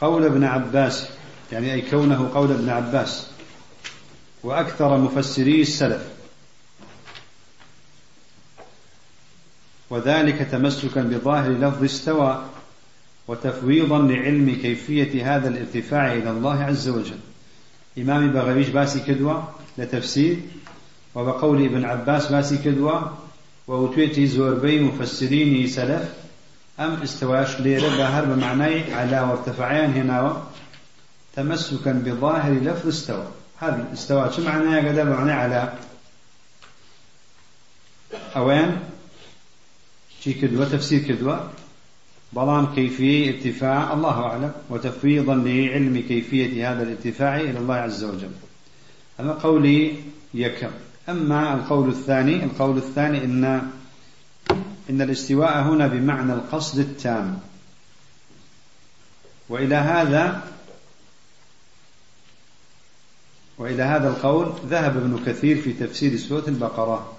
[0.00, 1.08] قول ابن عباس
[1.52, 3.26] يعني أي كونه قول ابن عباس.
[4.42, 6.02] وأكثر مفسري السلف.
[9.90, 12.44] وذلك تمسكا بظاهر لفظ استوى.
[13.28, 17.18] وتفويضا لعلم كيفية هذا الارتفاع إلى الله عز وجل.
[17.98, 20.40] إمام بغويش باسي كدوة؟ لتفسير.
[21.18, 23.00] وبقول ابن عباس باسي كدوا
[23.68, 26.14] ووتويتي زوربي مفسرين سلف
[26.80, 30.42] أم استواش ليرة بهر بمعنى على وارتفعين هنا
[31.36, 33.26] تمسكا بظاهر لفظ استوى.
[33.58, 35.72] هذا استوى شو معناه قد بمعنى على.
[38.36, 38.80] أوان
[40.20, 41.50] شي كدوة تفسير كدوة
[42.32, 44.52] بلام كيفية ارتفاع الله أعلم.
[44.70, 48.30] وتفويضا لعلم كيفية هذا الارتفاع إلى الله عز وجل.
[49.20, 49.94] هذا قولي
[50.34, 50.70] يكم.
[51.08, 53.44] أما القول الثاني القول الثاني إن
[54.90, 57.40] إن الاستواء هنا بمعنى القصد التام.
[59.48, 60.42] وإلى هذا
[63.58, 67.16] وإلى هذا القول ذهب ابن كثير في تفسير سورة البقرة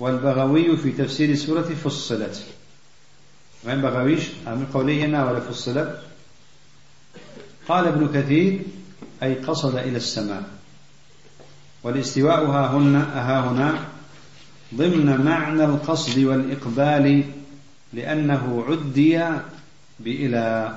[0.00, 2.46] والبغوي في تفسير سورة فصلت.
[3.64, 6.02] وين بغويش من قوله هنا ولا فصلت؟
[7.68, 8.60] قال ابن كثير
[9.22, 10.55] أي قصد إلى السماء.
[11.86, 13.78] والاستواء ها هنا ها هنا
[14.74, 17.24] ضمن معنى القصد والإقبال
[17.92, 19.24] لأنه عدي
[20.00, 20.76] بإلى.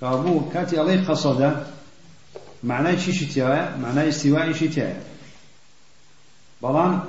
[0.00, 1.66] كابو كاتي الله قصد؟
[2.64, 5.02] معناه شي شتيا معناه استواء شتيا
[6.62, 7.00] بلان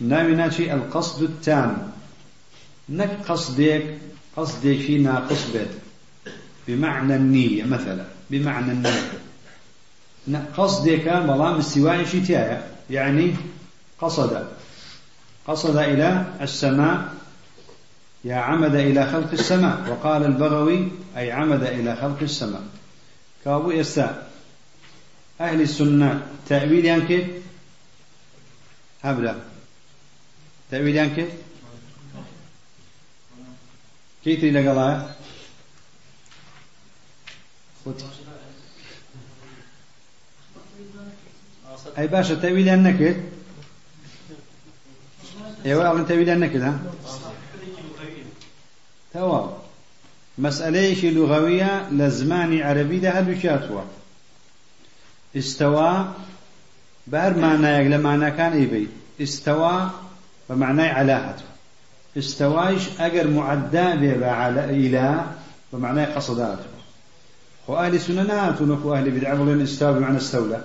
[0.00, 0.34] ناوي
[0.72, 1.92] القصد التام.
[2.88, 3.98] نك قصدك
[4.36, 5.72] قصدك ناقص بيت.
[6.68, 9.23] بمعنى النية مثلا بمعنى النية.
[10.56, 13.36] قصدك بلان استواء شتيا يعني
[14.00, 14.48] قصد.
[15.46, 17.14] قصد إلى السماء
[18.24, 19.90] يا عمد إلى خلق السماء.
[19.90, 22.62] وقال البغوي أي عمد إلى خلق السماء.
[23.44, 24.28] كابو يسا
[25.40, 27.42] أهل السنة تأويل ينكي
[29.02, 29.34] هبلا
[30.70, 31.28] تأويل ينكي
[34.24, 35.16] كيف لقلاء
[41.98, 43.16] أي باشا تأويل ينكي
[45.66, 46.74] أيوه اڵن تەویلیان نەکرد ها؟
[49.14, 49.48] تەواو
[50.44, 53.84] مەسئلەیەکی لوغەویە لە زمانی عەرەبیدا هەردووکاتوە
[55.36, 55.94] استوا
[57.12, 58.88] بەر مانایەک لە ماناکان ئەیبەی
[59.20, 59.90] استوا
[60.48, 61.54] بە معنای علا هاتووە
[62.16, 64.12] استوايش أجر معدا بێ
[64.70, 65.24] إلى
[65.72, 66.58] بمعنى قصدات.
[67.68, 70.60] وأهل سنة ونكو أهل بدع بڵێن استوى بمعنى استولى.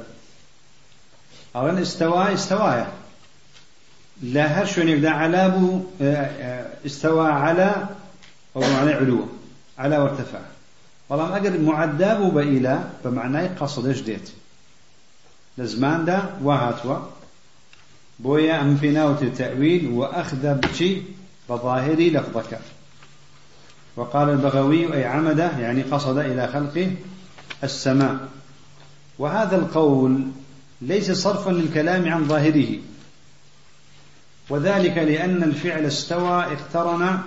[1.55, 2.87] أولا استوى استوايا
[4.21, 5.81] لا هرش يبدا على بو
[6.85, 7.87] استوى على
[8.55, 9.27] أو معنى علو
[9.77, 10.39] على وارتفع
[11.09, 14.29] والله أجر معداب بإلى بمعنى قصد جديت
[15.57, 16.97] لزمان دا وهاتوا
[18.19, 21.01] بويا أم في ناوت التأويل وأخذ بشي
[21.49, 22.59] بظاهري لفظك
[23.95, 26.91] وقال البغوي أي عمد يعني قصد إلى خلق
[27.63, 28.17] السماء.
[29.19, 30.21] وهذا القول
[30.81, 32.79] ليس صرفا للكلام عن ظاهره.
[34.49, 37.19] وذلك لأن الفعل استوى اقترن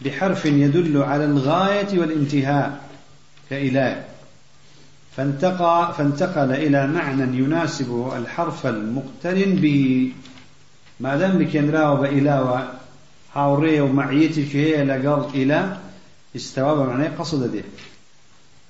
[0.00, 2.80] بحرف يدل على الغاية والانتهاء
[3.50, 4.04] كإله.
[5.16, 10.12] فانتقى فانتقل إلى معنى يناسب الحرف المقترن به.
[11.00, 12.68] ما دام لك ينراو بإله
[13.34, 15.76] هاوري ومعيتك هي لقال إلى
[16.36, 17.62] استوى بمعنى قصد به.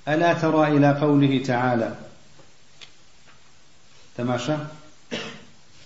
[0.07, 1.95] ألا ترى إلى قوله تعالى
[4.17, 4.53] تماشى.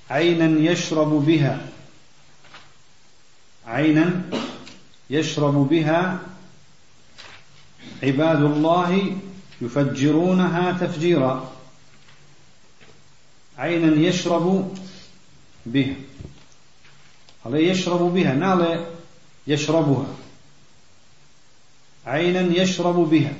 [0.10, 1.68] عينا يشرب بها.
[3.68, 4.22] عينا
[5.10, 6.20] يشرب بها.
[8.04, 9.18] عباد الله
[9.62, 11.52] يفجرونها تفجيرا.
[13.58, 14.78] عينا يشرب
[15.66, 15.96] بها.
[17.46, 18.86] الله يشرب بها نال
[19.48, 20.08] يشربها؟
[22.06, 23.34] عينا يشرب بها.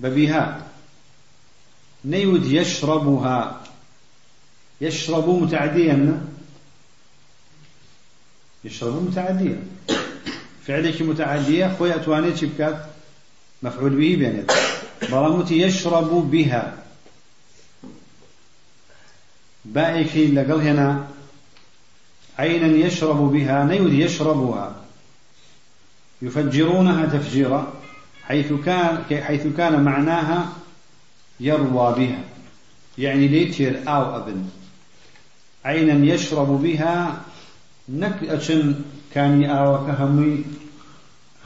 [0.00, 0.66] ببها.
[2.04, 3.60] نيود يشربها.
[4.80, 6.26] يشرب متعديا
[8.64, 9.62] يشرب متعديا.
[10.66, 12.86] فعلك متعدية خوي أتواني شبكات
[13.62, 14.52] مفعول به بيانيت
[15.10, 16.84] براموتي يشرب بها.
[19.64, 21.08] بائك لقل هنا.
[22.38, 24.76] عينا يشرب بها نيود يشربها.
[26.22, 27.72] يفجرونها تفجيرا
[28.22, 30.52] حيث كان حيث كان معناها
[31.40, 32.24] يروى بها.
[32.98, 34.48] يعني ليتير أو أبن.
[35.64, 37.20] عينا يشرب بها.
[37.88, 38.74] نك أشن
[39.14, 40.44] كان يأوى كهمي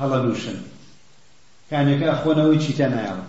[0.01, 0.63] هلدوشن
[1.71, 3.25] كان يكا أخونا ويشي تانا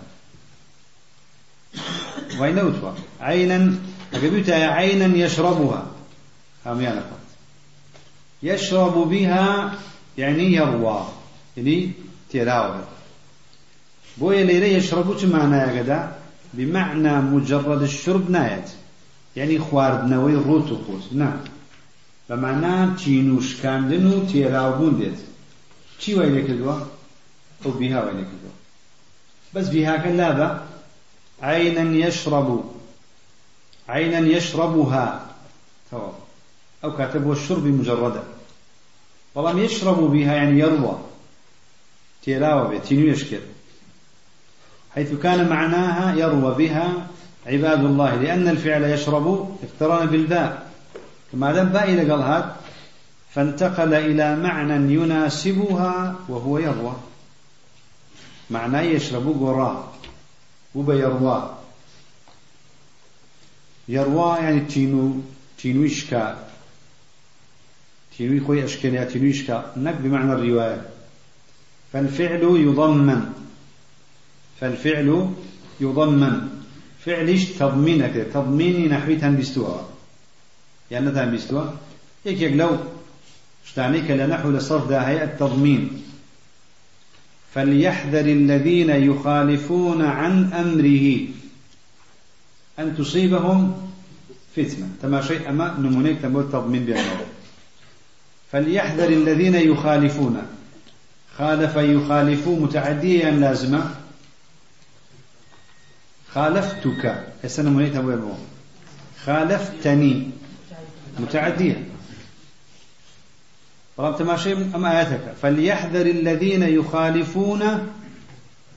[2.38, 3.74] وين وتوا عينا
[4.14, 5.86] أقبلت عينا يشربها.
[6.66, 7.00] هم يعني
[8.42, 9.74] يشرب بها
[10.18, 11.06] يعني يروى.
[11.56, 11.92] يعني
[12.32, 12.84] تراوه
[14.18, 16.16] بويا ليري يشربوا معنى يا قدا.
[16.54, 18.68] بمعنى مجرد الشرب نايت
[19.36, 21.30] يعني خواردنەوەی ڕوت و قوت نا
[22.28, 25.20] بەمانە تینوشکاندن و تێراوبوون دێت.
[26.00, 26.76] چی وای لێ کردووە
[27.62, 28.54] ئەو بیها وای لێ کردووە
[29.54, 30.10] بەس بیهاکە
[31.42, 31.84] عينا
[33.88, 35.06] عينا يشربها
[35.90, 36.14] تمام
[36.84, 38.22] أو كاتب الشرب مجردا
[39.34, 40.98] ولم يشرب بها يعني يروى
[42.22, 43.40] تيلاوة تينو يشكر
[45.00, 47.06] حيث كان معناها يروى بها
[47.46, 50.66] عباد الله لأن الفعل يشرب اقترن بالباء.
[51.32, 52.56] ما دام باء إذا قال هذا
[53.30, 56.96] فانتقل إلى معنى يناسبها وهو يروى.
[58.50, 59.92] معناه يشرب قراء
[60.74, 61.56] وبيروى
[63.88, 64.36] يروى.
[64.38, 65.12] يعني تينو
[65.58, 66.46] تينويشكا
[68.16, 70.82] تينوي خوي أشكاليا تينويشكا نك بمعنى الرواية.
[71.92, 73.32] فالفعل يضمن.
[74.60, 75.30] فالفعل
[75.80, 76.48] يضمن.
[77.04, 79.88] فعلش تضمينك تضميني نحوي تنبستوها
[80.90, 81.74] يعني تنبستوها
[82.26, 82.70] يك يك لو
[83.66, 86.02] اشتعنيك لنحو لصرف ده هيئة تضمين.
[87.54, 91.18] فليحذر الذين يخالفون عن أمره
[92.78, 93.90] أن تصيبهم
[94.56, 94.88] فتنة.
[95.02, 97.20] تما شيء أما نمونيك تموت تضمين بأنه
[98.52, 100.42] فليحذر الذين يخالفون.
[101.38, 103.94] خالف يخالفوا متعديا لازمة.
[106.34, 107.24] خالفتك.
[107.44, 108.38] هسه نمونيك تموت
[109.24, 110.30] خالفتني.
[111.18, 111.84] متعديا
[113.96, 115.34] طالما تماشي أم آياتك.
[115.42, 117.92] فليحذر الذين يخالفون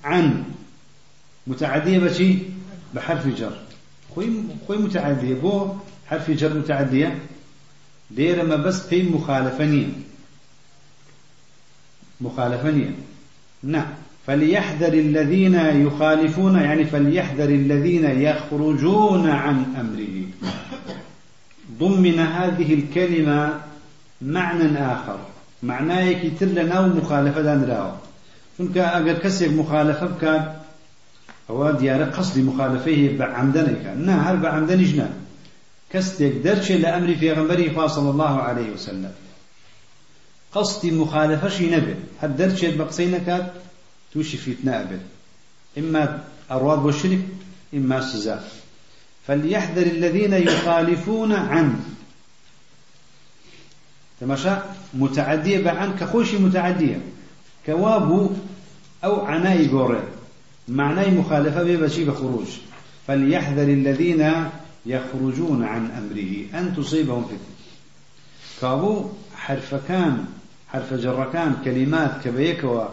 [0.03, 0.43] عن.
[1.47, 2.37] متعدية بشي؟
[2.93, 3.59] بحرف جر.
[4.15, 5.33] خوي خوي متعدية.
[5.33, 5.73] بو
[6.07, 7.19] حرف جر متعدية.
[8.11, 9.87] دير ما بس في مخالفنية
[12.21, 12.95] مخالفنية
[13.63, 13.93] نعم.
[14.27, 20.15] فليحذر الذين يخالفون يعني فليحذر الذين يخرجون عن أمره.
[21.79, 23.59] ضمن هذه الكلمة
[24.21, 25.19] معنى آخر.
[25.63, 27.93] معناه يكتر لنا ومخالفة دان
[28.57, 30.43] چونکە ئەگەر کەسێک مخالفە بکات
[31.49, 35.07] ئەوە دیارە قصدی مخالفەی بەعەمدەنێکە نا هەر بەعەمدەنیش نا
[35.91, 39.13] کەستێک دەرچێت لە ئەمری پێغمبەری خوا صلی الله عليه وسلم.
[40.55, 42.01] قصدی مخالفەشی نەبێت.
[42.21, 43.09] هەر دەرچێت بە قسەی
[44.13, 45.05] تووشی فیتنە ئەبێت
[45.77, 47.19] إما أرواد والشرك
[47.73, 48.43] إما سزا
[49.27, 51.79] فليحذر الذين يخالفون عنه
[54.19, 54.55] تماشى؟
[54.93, 57.01] متعدية بعن كخوشي متعدية.
[57.65, 58.29] كوابو
[59.03, 60.03] أو عناي قوري
[60.67, 62.47] معناي مخالفة بشي بخروج.
[63.07, 64.33] فليحذر الذين
[64.85, 67.37] يخرجون عن أمره أن تصيبهم فتنة.
[68.61, 70.25] كابو حرف كان
[70.67, 72.85] حرف جر كان كلمات كبيكوا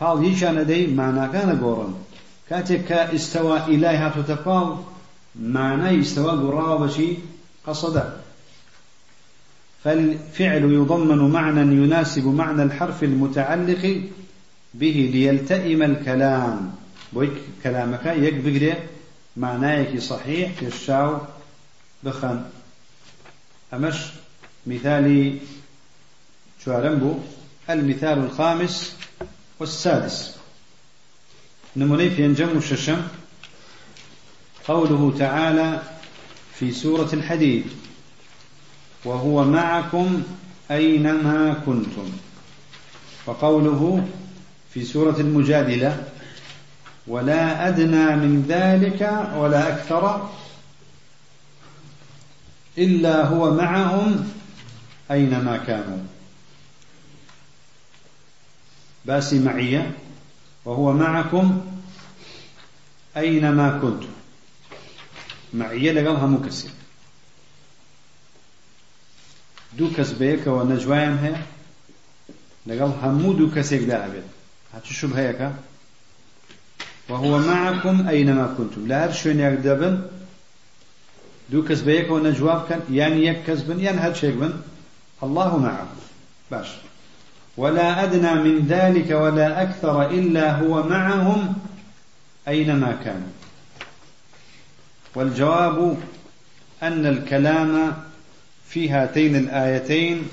[0.00, 1.94] فال يشان دي معنى كان قورن
[2.50, 4.76] كاتك استوى إليها تتقال
[5.40, 7.14] معنى استوى قراوة بشي
[7.66, 8.12] قصده
[9.84, 14.02] فالفعل يضمن معنى يناسب معنى الحرف المتعلق
[14.74, 16.72] به ليلتئم الكلام.
[17.12, 17.32] بويك
[17.62, 18.76] كلامك يكبقر
[19.36, 21.18] معناك صحيح يشاو
[22.02, 22.42] بخن
[23.74, 23.96] أمش
[24.66, 25.38] مثالي
[26.64, 26.78] شو
[27.70, 28.96] المثال الخامس
[29.60, 30.36] والسادس.
[31.76, 33.02] نموني في انجم الششم
[34.68, 35.82] قوله تعالى
[36.54, 37.64] في سورة الحديد
[39.04, 40.22] وهو معكم
[40.70, 42.12] أينما كنتم.
[43.26, 44.08] وقوله
[44.74, 46.04] في سورة المجادلة
[47.06, 50.30] ولا أدنى من ذلك ولا أكثر
[52.78, 54.32] إلا هو معهم
[55.10, 55.98] أينما كانوا.
[59.04, 59.94] باسي معية
[60.64, 61.60] وهو معكم
[63.16, 64.12] أينما كنتم
[65.54, 66.70] معية لقلها مكسر
[69.78, 71.40] دوو کەس بەیەکەوە نەجوایان هەیە
[72.68, 74.28] لەگەڵ هەموو دوو کەسێکدا ئەبێت
[74.74, 75.48] هەچ شوب هەیەکە
[77.08, 78.86] وهو معكم أينما كنتم.
[78.86, 79.94] لا هر شوێنێک دەبن
[81.50, 83.38] دوو کەس بەیەکەوە نەجواب بکەن یان یەک
[84.20, 84.52] شێک بن.
[85.22, 86.00] الله معكم.
[86.50, 86.87] باش.
[87.58, 91.54] ولا أدنى من ذلك ولا أكثر إلا هو معهم
[92.48, 93.32] أينما كانوا.
[95.14, 95.96] والجواب
[96.82, 97.92] أن الكلام
[98.68, 100.28] في هاتين الآيتين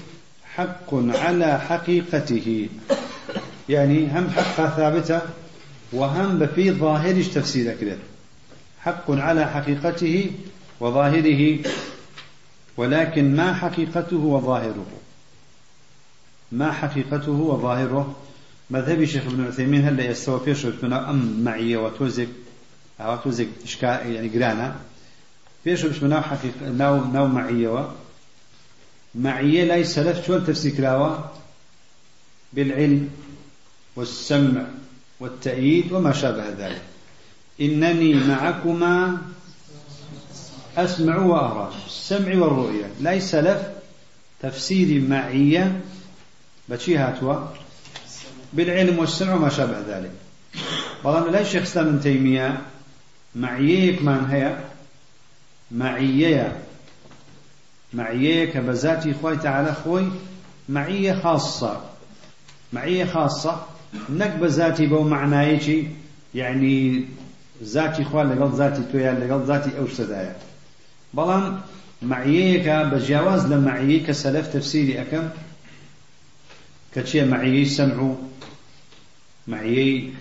[0.56, 2.70] حق على حقيقته.
[3.70, 5.22] يعني هم حقها ثابتة
[5.94, 7.98] وهم في ظاهر تفسير كده.
[8.82, 10.32] حق على حقيقته
[10.80, 11.60] وظاهره
[12.78, 14.86] ولكن ما حقيقته وظاهره.
[16.52, 18.16] ما حقيقته وظاهره.
[18.70, 22.28] مذهب الشيخ ابن عثيمين هل يستوى في شرطنا أم معية وتوزك
[23.00, 24.76] أو توزك إشكاء يعني قرانا
[25.64, 27.90] في شرطنا حقيقة نو نو معية
[29.16, 31.32] معية لا يسلف شو تفسير كلاوة؟
[32.54, 33.10] بالعلم
[33.96, 34.66] والسمع
[35.20, 36.82] والتأييد وما شابه ذلك.
[37.62, 39.18] إنني معكما
[40.78, 41.74] أسمع وأرى.
[41.88, 42.92] السمع والرؤية.
[43.02, 43.62] لا يسلف
[44.42, 45.82] تفسير معية
[46.70, 47.36] بشي هاتوا
[48.54, 50.12] بالعلم والسمع وما شابه ذلك.
[51.04, 52.58] بەڵام لا شيخ اسلام ابن تيمية
[53.36, 54.52] هەیە
[55.82, 56.50] معيەیە
[57.98, 60.06] معيەیە کە بە ذاتی خۆی تعالە خۆی
[60.70, 61.74] معيە خاصة
[62.74, 63.54] معية خاصة
[64.20, 65.80] نەک بە ذاتی بەو معنایەکی
[66.36, 67.08] يعني
[67.64, 70.34] ذاتی خوا لەگەڵ ذاتی تۆیە لەگەڵ ذاتی ئەو شتەدایە.
[71.18, 71.44] بەڵام
[72.12, 74.14] معيەیەکە بە جیاواز لە معیەی کە
[76.98, 78.16] معیەی سەمع و
[79.48, 80.12] معیەی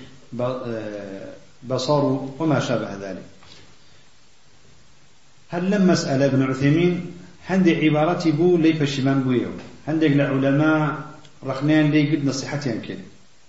[1.68, 2.02] بصر
[2.38, 3.24] وما شابه ذلك.
[5.50, 7.14] هل لما مسألة ابن عثيمين؟
[7.48, 9.50] هندي عبارتي بو لي فشمان بويو
[9.88, 10.98] هندي العلماء
[11.44, 12.96] رخنان لي قد نصيحتي يمكن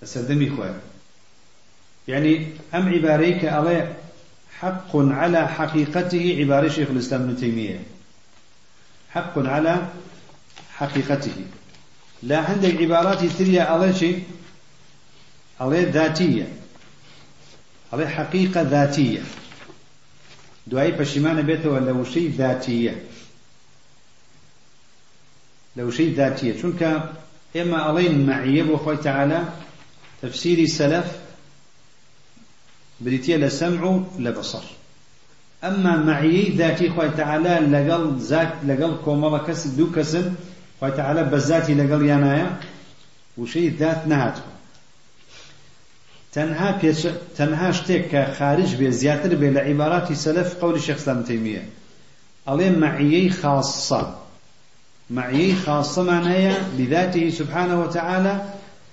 [0.04, 0.80] أسدمي خويا
[2.08, 3.94] يعني أم عباريك على
[4.60, 7.80] حق على حقيقته عبارة شيخ الإسلام ابن تيمية.
[9.10, 9.88] حق على
[10.78, 11.36] حقيقته.
[12.26, 14.24] لا عندك عبارات ثرية على شيء؟
[15.60, 16.48] على ذاتية.
[17.94, 19.22] على حقيقة ذاتية.
[20.68, 23.04] دعاي بشمان بيته لو شيء ذاتية.
[25.76, 26.62] لو شيء ذاتية.
[26.62, 27.10] چونك
[27.56, 29.44] إما علين معية بخوي تعالى
[30.22, 31.18] تفسير السلف
[33.02, 34.64] بريتيا لسمع لبصر.
[35.64, 40.36] أما معي ذاتي خوي تعالى لقل ذات لقل كوملا كس دو كسن
[40.80, 42.58] خوي تعالى بذاتي لقل يانايا
[43.38, 44.42] وشيء ذات نهاته
[46.36, 47.02] تەنها پێچ
[47.38, 48.70] تەنها شتێک کە خارج
[49.40, 51.64] بێ لە عیباراتی سەلف قولی شێخ إسلام تەیمیە
[52.48, 54.04] ئەڵێ معیەی خاصە
[55.18, 58.36] معیەی خاصەمان هەیە بذاته سبحانه وتعالى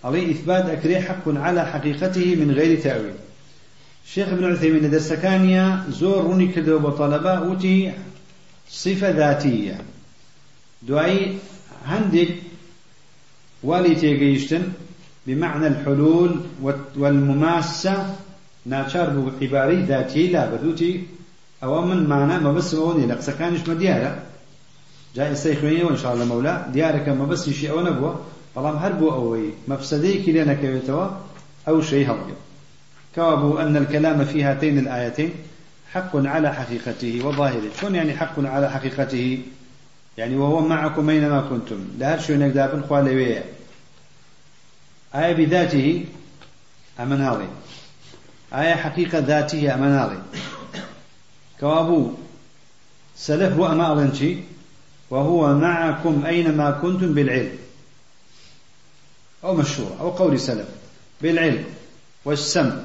[0.05, 3.15] ئەڵێ إثبات أكري حق على حقيقته من غير تأويل.
[4.07, 7.93] شيخ ابن عثيمين درسكانيا زور روني كدو بطلبة وتي
[8.71, 9.77] صفة ذاتية.
[10.83, 11.39] دعي
[11.87, 12.29] هندك
[13.63, 14.63] والي تيجيشتن
[15.27, 16.41] بمعنى الحلول
[16.97, 18.17] والمماسة
[18.67, 21.05] ناچار بو عباري ذاتي لا بدوتي.
[21.63, 24.23] أو من معنى ما بس موني لقصة كانش مديارة
[25.17, 28.21] جاي استيخويني وإن شاء الله مولا ديارك ما بس شيء أو نبوة.
[28.57, 31.09] بلام هربو أوي مفسديك لنا كويتوا
[31.69, 32.27] أو شيء هرب
[33.15, 35.31] كوابو أن الكلام في هاتين الآيتين
[35.93, 37.71] حق على حقيقته وظاهره.
[37.81, 39.39] شون يعني حق على حقيقته؟
[40.19, 41.89] يعني وهو معكم أينما كنتم.
[41.99, 43.43] لا هرشو إنك دابن خوالي
[45.15, 46.05] آية بذاته
[47.01, 47.49] أمن هذي
[48.55, 50.19] آية حقيقة ذاته أمن هذي
[51.61, 52.13] كوابو.
[53.17, 54.37] سلف وأما أظنشي
[55.11, 57.59] وهو معكم أينما كنتم بالعلم.
[59.45, 60.69] أو مشهور أو قول سلف.
[61.23, 61.65] بالعلم.
[62.25, 62.77] والسمع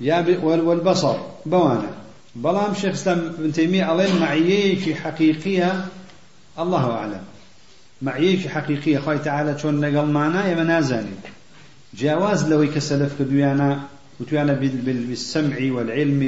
[0.00, 1.16] والبصر.
[1.46, 2.05] بوانا.
[2.36, 3.84] بلام شيخ اسلام ابن تيمية
[4.20, 5.84] معيي في حقيقية
[6.58, 7.20] الله أعلم.
[8.02, 11.16] معيش حقيقية خوي تعالى شون نقل معنا يا منازاني
[11.94, 13.80] جواز لو كسلف كدويانا
[14.20, 16.22] وتويانا بالسمع والعلم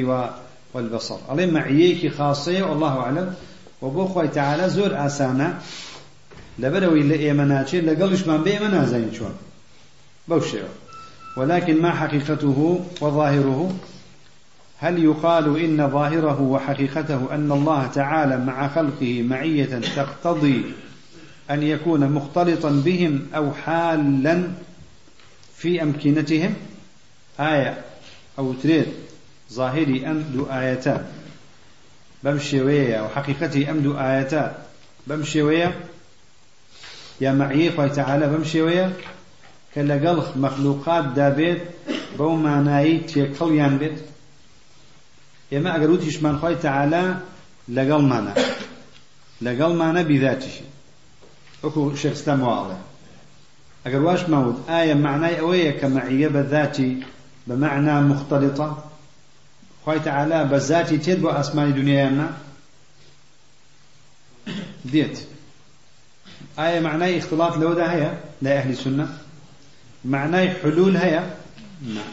[0.74, 1.18] والبصر.
[1.28, 3.34] علي معيك خاصية والله أعلم.
[3.82, 5.58] وبو خوي تعالى زور آسانا
[6.58, 9.34] لبروي اللي إيماناتي لقلش من بإيمانا شون
[10.28, 10.58] بوشي
[11.36, 13.72] ولكن ما حقيقته وظاهره
[14.80, 20.62] هل يقال إن ظاهره وحقيقته أن الله تعالى مع خلقه معية تقتضي
[21.50, 24.48] أن يكون مختلطا بهم أو حالا
[25.56, 26.54] في أمكنتهم؟
[27.40, 27.78] آية
[28.38, 28.86] أو تريد
[29.52, 31.06] ظاهري أمد آيتان؟
[32.24, 32.60] بمشي
[33.00, 34.52] وحقيقتي أمد آيتان؟
[35.06, 35.72] بمشي ويا؟
[37.20, 38.92] يا معي تعالى بمشي ويا؟
[39.74, 41.62] كلا قلخ مخلوقات دابيت
[42.18, 43.78] بو معناي تيكل يان
[45.50, 47.16] بيت يا ما أقروتيش من خوي تعالى
[47.68, 48.34] لقل معنا
[49.42, 50.60] لقل معنا بذاته
[51.62, 52.76] وكو شيخ اسلام واضح
[53.86, 57.02] اگر واش مود آية معناي اوية كمعية بذاتي
[57.46, 58.84] بمعنى مختلطة
[59.84, 62.32] خوي تعالى بذاتي تدبو اسمان دنيا ما
[64.84, 65.18] ديت
[66.58, 69.18] آية معناي اختلاط لو ده هي لا أهل السنة
[70.04, 71.24] معناي حلول هي
[71.82, 72.04] نعم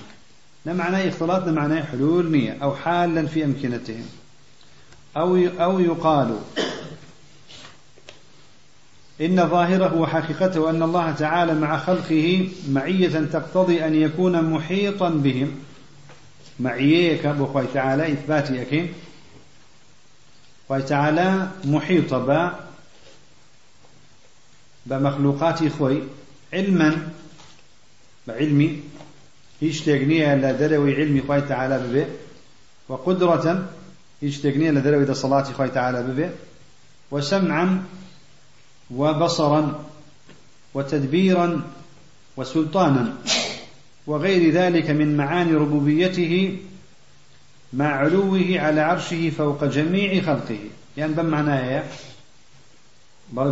[0.65, 4.05] لا معناي اختلاط لا معناي حلول نية أو حالا في أمكنتهم.
[5.17, 6.39] أو أو يقال
[9.21, 15.51] إن ظاهره وحقيقته أن الله تعالى مع خلقه معية تقتضي أن يكون محيطا بهم.
[16.59, 18.93] معيك بخوي تعالى إثبات أكين
[20.67, 22.59] خوي تعالى محيط با
[24.85, 26.03] بمخلوقات خوي
[26.53, 27.09] علما
[28.27, 28.94] بعلمي.
[29.61, 32.05] هيش تغنية لدروي علمي خوي تعالى ببه
[32.89, 33.69] وقدرة
[34.21, 36.29] هيش تغنية لدروي صلاة خوي تعالى ببه
[37.11, 37.83] وسمعا
[38.91, 39.85] وبصرا
[40.73, 41.61] وتدبيرا
[42.37, 43.13] وسلطانا.
[44.07, 46.57] وغير ذلك من معاني ربوبيته
[47.73, 50.59] مع علوه على عرشه فوق جميع خلقه.
[50.97, 51.83] يعني بم معناه
[53.31, 53.51] بل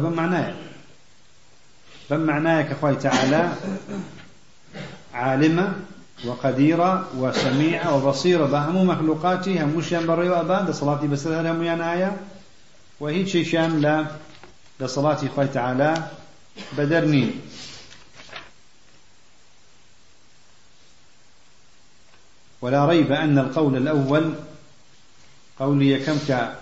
[2.09, 3.53] بم معناه كخوي تعالى
[5.13, 5.73] عالمة
[6.25, 8.45] وقديرة وسميعة وبصيرة.
[8.45, 12.17] بهم مخلوقاته هم مشيان بري وأبان صلاتي بس هم ينايا
[12.99, 14.05] وهي شيشان لا
[14.79, 16.07] لصلاتي خوي تعالى.
[16.77, 17.31] بدرني.
[22.61, 24.33] ولا ريب أن القول الأول
[25.59, 26.53] قولي كم ك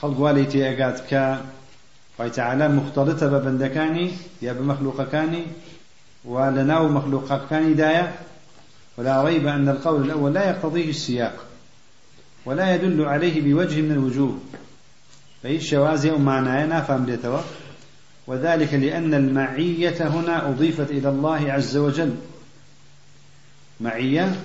[0.00, 1.38] خلق واليتي أقاد ك
[2.30, 4.12] تعالى مختلطة ببندكاني
[4.42, 5.46] يا بمخلوقكاني.
[6.24, 8.12] ولناو مخلوقكاني دايا
[8.96, 11.44] ولا ريب أن القول الأول لا يقتضيه السياق
[12.44, 14.38] ولا يدل عليه بوجه من الوجوه.
[15.42, 17.40] فهي الشوازي معناه نافهم ليتوا.
[18.26, 22.14] وذلك لأن المعية هنا أضيفت إلى الله عز وجل.
[23.80, 24.36] معية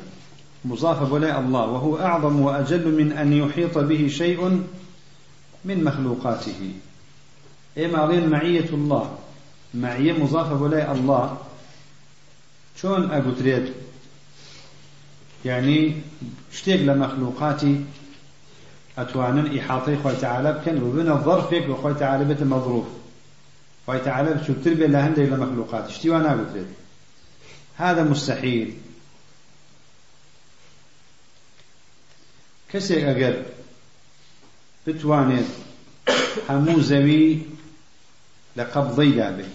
[0.65, 4.63] مضافة ولاء الله وهو أعظم وأجل من أن يحيط به شيء
[5.65, 6.71] من مخلوقاته.
[7.77, 9.17] إما غير معية الله؟
[9.73, 11.37] معية مضافة ولاء الله.
[12.75, 13.73] شون أقتريت
[15.45, 16.01] يعني
[16.51, 17.85] شتيق لمخلوقاتي
[18.97, 22.85] أتوانا إحاطي خوي تعالى بكن وبنا الظرفك وخوي تعالى بيت مظروف
[23.87, 26.67] خوي تعالى بشو تربية لهندي لمخلوقات اشتي وأنا قلت
[27.77, 28.77] هذا مستحيل.
[32.69, 33.43] كسي أجر
[34.87, 35.45] بتوانيت
[36.49, 37.39] همو زوي
[38.55, 39.45] لقبضي دابه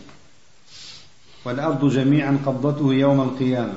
[1.49, 3.75] والأرض جميعا قبضته يوم القيامة.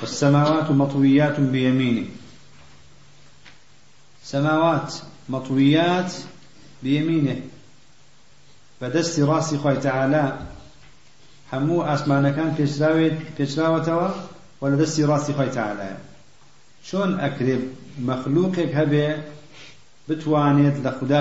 [0.00, 2.06] والسماوات مطويات بيمينه.
[4.24, 4.94] سماوات
[5.28, 6.12] مطويات
[6.82, 7.40] بيمينه.
[8.80, 10.24] بەدەستی ڕاستی خۆی تەعالا
[11.52, 12.50] هەموو ئاسمانەکان
[13.36, 14.08] پێچراوەتەوە
[14.60, 15.98] و لە دەستی ڕاستی خۆی تەعالایە
[16.88, 17.56] چۆن ئەکرێ
[18.08, 19.06] مەخلووقێک هەبێ
[20.08, 21.20] بتوانێت لە خوددا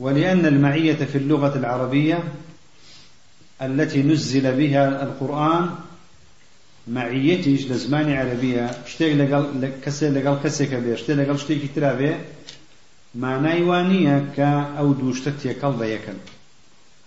[0.00, 2.24] ولأن المعية في اللغة العربية
[3.62, 5.70] التي نزل بها القرآن
[6.88, 12.16] معيتيش لزماني عربية شتيك لقل كسي لقل كسي كبير شتيك لقل شتيك ترابي
[13.14, 16.12] معناي وانية كأو دوشتك يكل بيكل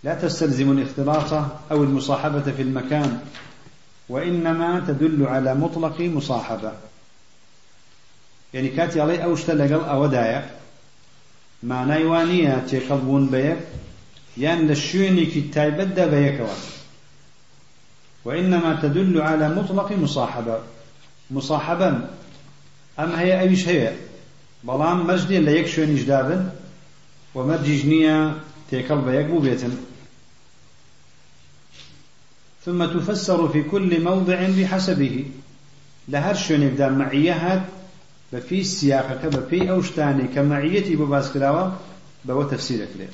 [0.03, 1.33] لا تستلزم الاختلاط
[1.71, 3.19] أو المصاحبة في المكان
[4.09, 6.71] وإنما تدل على مطلق مصاحبة.
[8.53, 10.05] يعني كاتي علي أو شتلقل أو
[11.63, 13.57] دايا معناي وانية تيقلبون بيك
[14.37, 16.47] يعني للشوني كي تايبدا بيكوا
[18.25, 20.59] وإنما تدل على مطلق مصاحبة.
[21.31, 22.09] مصاحبا
[22.99, 23.93] أما هي أيش هي
[24.63, 26.51] بلام مجدي اللي يكشون إجدابا
[27.35, 28.35] ومرججنية
[28.69, 29.77] تيكل بيكبو بيتن
[32.65, 35.25] ثم تفسر في كل موضع بحسبه.
[36.07, 37.65] لهر شون يبدا معية
[38.33, 41.73] بفي السياق بفي أوشتاني كمعيتي بباس كلاوة
[42.25, 43.09] بو تفسير كليه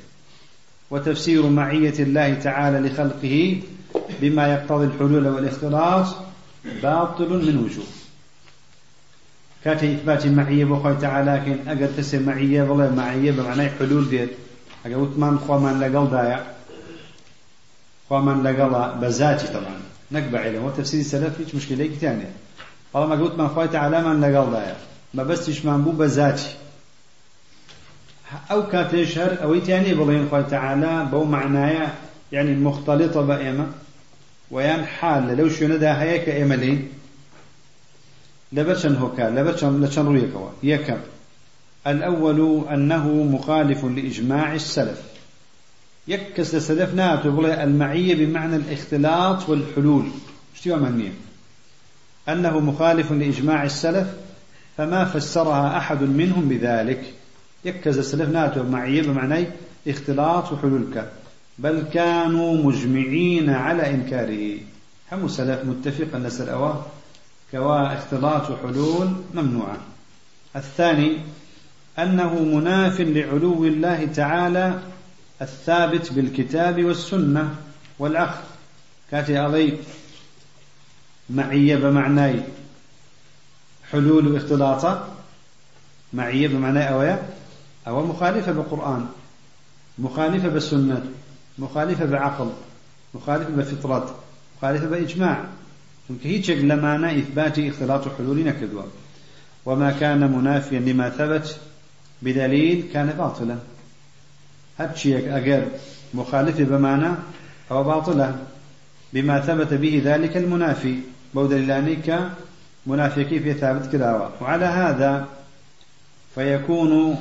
[0.92, 3.60] وتفسير معية الله تعالى لخلقه
[4.22, 6.16] بما يقتضي الحلول والاختلاط
[6.84, 7.86] باطل من وجوه.
[9.64, 14.30] كاتي إثبات معية بخوي تعالى لكن أقل تسي معية والله معية بمعنى حلول بيت
[14.86, 16.44] أقل وثمان خوامان لقل دايع
[18.10, 19.76] خوامان لقل بزاتي طبعا
[20.12, 22.32] نقبع علم وتفسير السلف هيك مشكلة ثانية
[22.94, 24.76] طالما قلت من خوي تعالى من لقل دايع
[25.16, 26.56] ما بس من بو بزاتي
[28.52, 31.94] أو كاتشهر أو يتاني بلين خوي تعالى بو معنايا
[32.32, 33.68] يعني مختلطة بأيمة
[34.52, 36.90] ويان حال لو شو ندا هيك إيمالين
[38.52, 40.98] لبرشن هوكا لبرشن لشن رويكوا يكم
[41.88, 45.02] الأول أنه مخالف لإجماع السلف.
[46.08, 50.06] يكس السلف ناتو المعية بمعنى الاختلاط والحلول.
[50.56, 51.12] شتي معنيه
[52.30, 54.08] أنه مخالف لإجماع السلف
[54.78, 57.14] فما فسرها أحد منهم بذلك.
[57.66, 59.48] يكز السلف ناتو معية بمعنى
[59.88, 61.12] اختلاط وحلولك.
[61.58, 64.58] بل كانوا مجمعين على إنكاره.
[65.12, 66.86] هم سلف متفق أن سلأواه
[67.52, 69.78] كوا اختلاط وحلول ممنوعة
[70.56, 71.18] الثاني
[72.00, 74.80] أنه مناف لعلو الله تعالى
[75.42, 77.56] الثابت بالكتاب والسنة
[78.00, 78.44] والعقل.
[79.12, 79.74] كاتي علي
[81.30, 82.40] معية بمعنى
[83.96, 84.98] حلول واختلاط
[86.14, 87.30] معية بمعنى أويا؟
[87.88, 89.06] أو مخالفة بالقرآن
[90.00, 91.04] مخالفة بالسنة
[91.58, 92.50] مخالفة بعقل
[93.14, 94.16] مخالفة بفطرة
[94.58, 95.46] مخالفة بإجماع
[96.08, 98.86] چونکە هیچێک لەمانە ئیثباتی اختلاط و حلولی نەکردووە.
[99.66, 101.56] وما كان منافيا لما ثبت
[102.22, 103.58] بدليل كان باطلا.
[104.80, 105.64] هرشيك أجر
[106.14, 107.12] مخالف بمعنى
[107.72, 108.36] أو باطلا
[109.14, 111.00] بما ثبت به ذلك المنافي
[111.34, 111.54] بود
[112.86, 114.32] منافي كيف ثابت كلاوة.
[114.42, 115.28] وعلى هذا
[116.36, 117.20] فيكون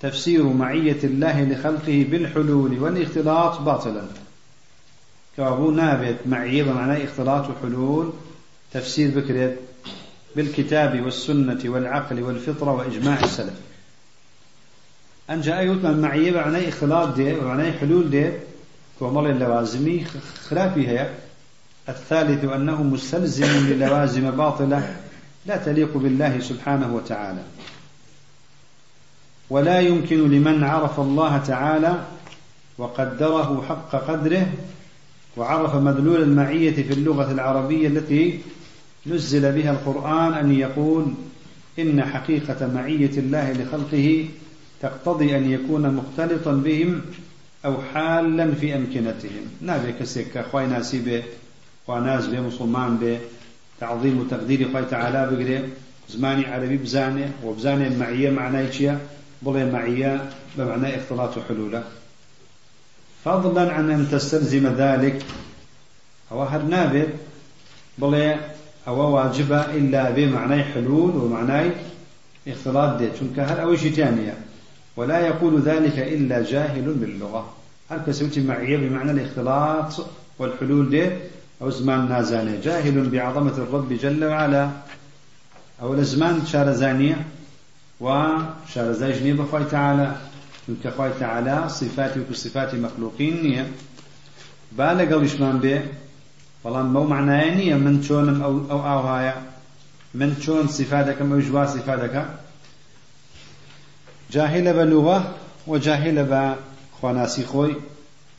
[0.00, 4.02] تفسير معية الله لخلقه بالحلول والاختلاط باطلا.
[5.36, 8.12] كابو نابت معية بمعنى اختلاط وحلول
[8.72, 9.56] تفسير بكرة
[10.36, 13.54] بالكتاب والسنة والعقل والفطرة وإجماع السلف.
[15.30, 18.30] أن جاء يوتنا معية بمعنى اختلاط دي ومعنى حلول دي
[18.98, 20.04] كومال اللوازمي
[20.48, 21.10] خلافي هي.
[21.88, 24.96] الثالث أنه مستلزم للوازم باطلة
[25.46, 27.42] لا تليق بالله سبحانه وتعالى.
[29.50, 32.04] ولا يمكن لمن عرف الله تعالى
[32.78, 34.46] وقدره حق قدره
[35.36, 38.40] وعرف مدلول المعية في اللغة العربية التي
[39.06, 41.06] نزل بها القرآن أن يقول
[41.78, 44.28] إن حقيقة معية الله لخلقه
[44.82, 47.00] تقتضي أن يكون مختلطا بهم
[47.64, 49.42] أو حالا في أمكنتهم.
[49.60, 50.66] نابي كسيك خوي
[51.88, 53.18] ناسي به مسلمان به
[53.80, 55.62] تعظيم وتقدير خوي تعالى بقري
[56.08, 58.98] زماني عربي بزانه وبزانه المعية معناه شيء
[59.44, 61.82] بڵێ معية بمعنى اختلاط حلوله.
[63.24, 65.22] فضلا عن أن تستلزم ذلك.
[66.32, 67.08] أو هر نابت
[68.00, 68.36] بڵێ
[68.88, 71.70] أو واجبة إلا بمعنى حلول ومعنى
[72.48, 74.34] اختلاط ديت چونك هر أوش تانية
[74.96, 77.52] ولا يقول ذلك إلا جاهل باللغة.
[77.90, 80.06] هل كسوتي معية بمعنى الاختلاط
[80.38, 81.12] والحلول ديت
[81.62, 82.08] أو زمان
[82.64, 84.70] جاهل بعظمة الرب جل وعلا.
[85.82, 87.16] أو الزمان شارزانية
[88.00, 90.08] وشارزای ژنێ بەخوای تعالى.
[90.66, 93.64] چونکە خوای تعالى صفاتی و صفاتی مەخلوقین نییە
[94.76, 95.76] با لەگەڵیشمان بێ
[96.64, 98.54] بەڵام بەو معنایە نییە من چۆنم ئەو
[100.14, 102.22] من چۆن صفا دەکەم ئەو ژوا صفا دەکە
[104.30, 105.18] جاهلة بلغة
[105.66, 106.22] وجاهلة
[106.92, 107.76] بخواناسي خوي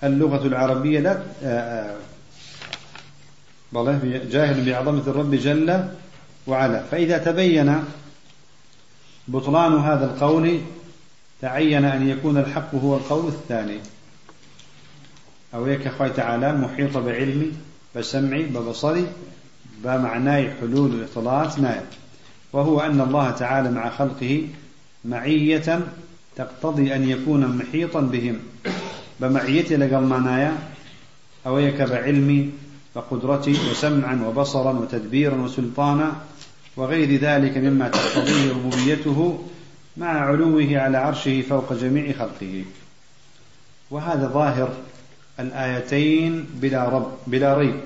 [0.03, 1.13] اللغة العربية لا
[3.73, 5.87] جاهل بعظمة الرب جل
[6.47, 6.83] وعلا.
[6.83, 7.83] فإذا تبين
[9.27, 10.59] بطلان هذا القول
[11.41, 13.79] تعين أن يكون الحق هو القول الثاني.
[15.53, 17.51] أو يك خوي تعالى محيط بعلمي
[17.95, 19.07] بسمعي ببصري
[19.83, 21.85] بمعناي حلول الاختلاط نائب.
[22.53, 24.47] وهو أن الله تعالى مع خلقه
[25.05, 25.79] معية
[26.35, 28.39] تقتضي أن يكون محيطا بهم.
[29.19, 30.57] بمعيتي لقل معنايا
[31.45, 32.49] أو يك بعلمي
[32.97, 36.15] وقدرتي وسمعا وبصرا وتدبيرا وسلطانا
[36.77, 39.43] وغير ذلك مما تقتضيه ربوبيته
[39.97, 42.65] مع علوه على عرشه فوق جميع خلقه.
[43.91, 44.69] وهذا ظاهر
[45.39, 47.79] الآيتين بلا رب بلا ريب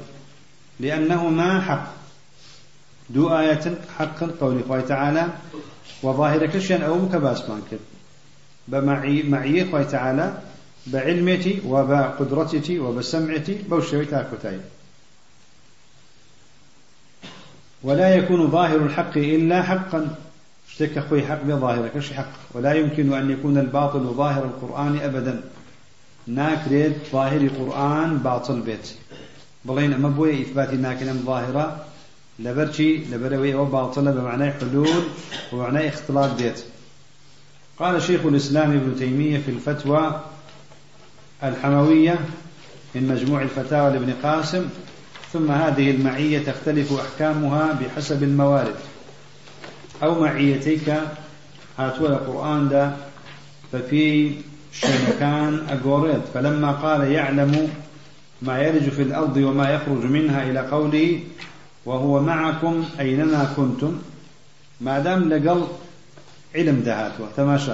[0.80, 1.94] لأنهما حق.
[3.10, 5.28] دو آية حق قول الله تعالى
[6.04, 7.78] وظاهر كشيان أو مكباس مانكر
[8.68, 10.42] بمعي معي تعالى
[10.88, 14.60] بعلمتي وبقدرتي وبسمعتي بوشوي تاكوتاي
[17.84, 20.16] ولا يكون ظاهر الحق إلا حقا.
[20.70, 22.32] اشتك أخوي حق بظاهر كش حق.
[22.54, 25.42] ولا يمكن أن يكون الباطل ظاهر القرآن أبدا.
[26.28, 28.92] ناكريد ظاهر القرآن باطل بيت.
[29.66, 31.86] بلين أما بوي إثبات ناكنا ظاهرة.
[32.40, 35.04] لبرشي لبروي أو باطل بمعنى حلول
[35.54, 36.64] ومعنى اختلاط بيت.
[37.80, 40.22] قال شيخ الإسلام ابن تيمية في الفتوى
[41.44, 42.20] الحموية
[42.96, 44.70] من مجموع الفتاوى لابن قاسم
[45.34, 48.76] ثم هذه المعية تختلف أحكامها بحسب الموارد.
[50.04, 50.94] أو معيتيك
[51.80, 52.98] هاتوا القرآن دا
[53.72, 54.32] ففي
[54.72, 57.70] شمكان أقوريت فلما قال يعلم
[58.42, 61.20] ما يلج في الأرض وما يخرج منها إلى قوله
[61.86, 64.00] وهو معكم أينما كنتم
[64.82, 65.68] ما دام لقل
[66.56, 67.74] علم دهاتوا تماشى.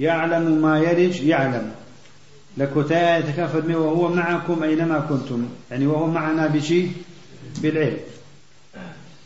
[0.00, 1.72] يعلم ما يلج يعلم.
[2.56, 6.92] لكتايا يتكافد وهو معكم أينما كنتم يعني وهو معنا بشيء
[7.62, 7.98] بالعلم.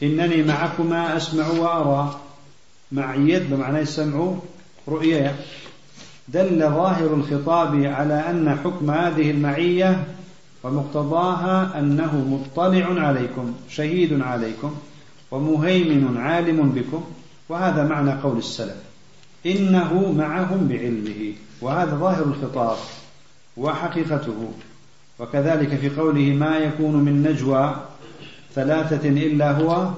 [0.03, 2.21] إنني معكما أسمع وأرى.
[2.93, 4.35] معية بمعنى السمع
[4.89, 5.37] رؤية
[6.29, 10.05] دل ظاهر الخطاب على أن حكم هذه المعية
[10.63, 14.75] ومقتضاها أنه مطلع عليكم شهيد عليكم
[15.31, 17.05] ومهيمن عالم بكم.
[17.49, 18.77] وهذا معنى قول السلف.
[19.47, 21.33] إنه معهم بعلمه.
[21.61, 22.77] وهذا ظاهر الخطاب.
[23.57, 24.53] وحقيقته.
[25.19, 27.87] وكذلك في قوله ما يكون من نجوى
[28.55, 29.91] ثلاثة إلا هو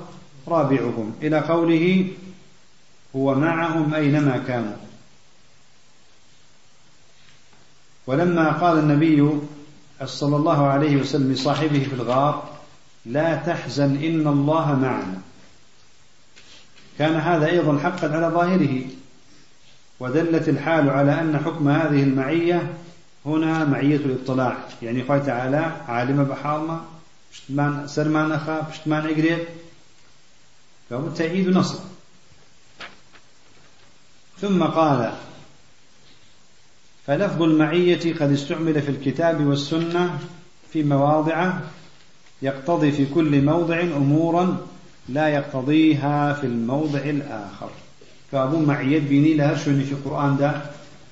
[0.48, 1.14] رابعهم.
[1.22, 2.10] إلى قوله
[3.16, 4.76] هو معهم أينما كانوا.
[8.06, 9.30] ولما قال النبي
[10.04, 12.48] صلى الله عليه وسلم لصاحبه في الغار
[13.06, 15.20] لا تحزن إن الله معنا.
[16.98, 18.80] كان هذا أيضا حقا على ظاهره
[20.00, 22.74] ودلت الحال على أن حكم هذه المعية
[23.28, 24.56] هنا معية الاطلاع.
[24.82, 26.84] يعني قال تعالى عالم بحالما
[27.32, 29.48] بشتمان سرمان أخا بشتمان عقريت
[30.90, 31.78] فهو تأييد نصر
[34.40, 35.12] ثم قال
[37.06, 40.18] فلفظ المعية قد استعمل في الكتاب والسنة
[40.72, 41.52] في مواضع
[42.42, 44.66] يقتضي في كل موضع أمورا
[45.08, 47.70] لا يقتضيها في الموضع الآخر.
[48.32, 50.62] كابو معية بيني لها شوني في القرآن ده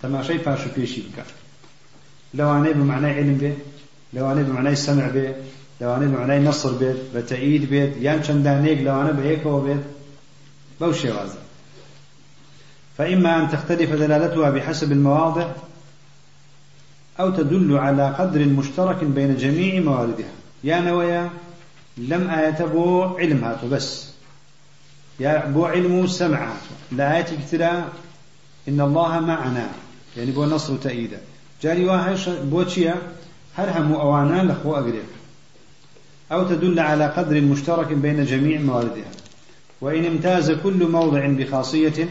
[0.03, 1.25] تماشي فاشو في شبكة
[2.35, 3.55] لو أنا بمعنى علم به
[4.13, 5.35] لو أنا بمعنى سمع به
[5.81, 9.79] لو أنا بمعنى نصر به بتأييد به يان شندانيك لو أنا بهيك به
[10.81, 11.39] بوشي وازا
[12.99, 15.51] فإما أن تختلف دلالتها بحسب المواضع
[17.21, 20.31] أو تدل على قدر مشترك بين جميع مواردها.
[20.65, 21.31] يا نويا
[21.97, 24.11] لم آية بو علم هاتو بس.
[25.21, 27.27] يا بو علم سمع هاتو لا آية
[28.69, 29.69] إن الله معنا.
[30.17, 31.21] يعني بو نصر تأييدا
[31.67, 32.17] جاري واحد
[32.51, 32.95] بو تشيا
[33.57, 35.09] هر هم أوانا لخو أقريب
[36.33, 39.11] أو تدل على قدر مشترك بين جميع مواردها.
[39.81, 42.09] وإن امتاز كل موضع بخاصية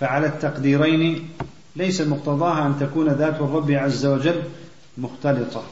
[0.00, 1.28] فعلى التقديرين
[1.76, 4.42] ليس مقتضاها أن تكون ذات الرب عز وجل
[4.98, 5.62] مختلطة.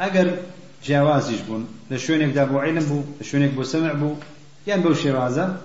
[0.00, 0.36] أجر
[0.84, 4.14] جواز بون لشونك دابو علم بو لشونك بو سمع بو
[4.66, 5.56] يعني بو شوازة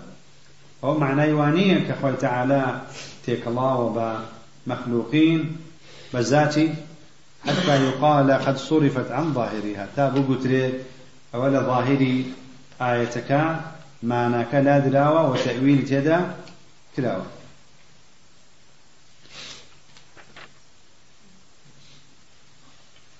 [0.83, 2.81] أو معنى يوانية كخوي تعالى
[3.25, 4.19] تيك الله وبا
[4.67, 5.66] مخلوقين
[6.13, 6.73] بذاتي
[7.47, 9.87] حتى يقال قد صرفت عن ظاهرها.
[9.95, 10.83] تابو قتري
[11.35, 12.33] أولا ظاهري
[12.81, 13.59] آيتك
[14.03, 16.35] معناك لا دراوة وتأويل تدا
[16.95, 17.25] تلاوة.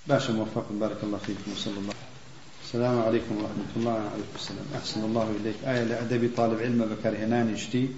[0.06, 1.94] باشا موفق بارك الله فيكم وصلى الله.
[2.64, 5.56] السلام عليكم ورحمة الله وعليكم السلام أحسن الله إليك.
[5.64, 7.88] آية لأدبي طالب علم بكر هنان يشتي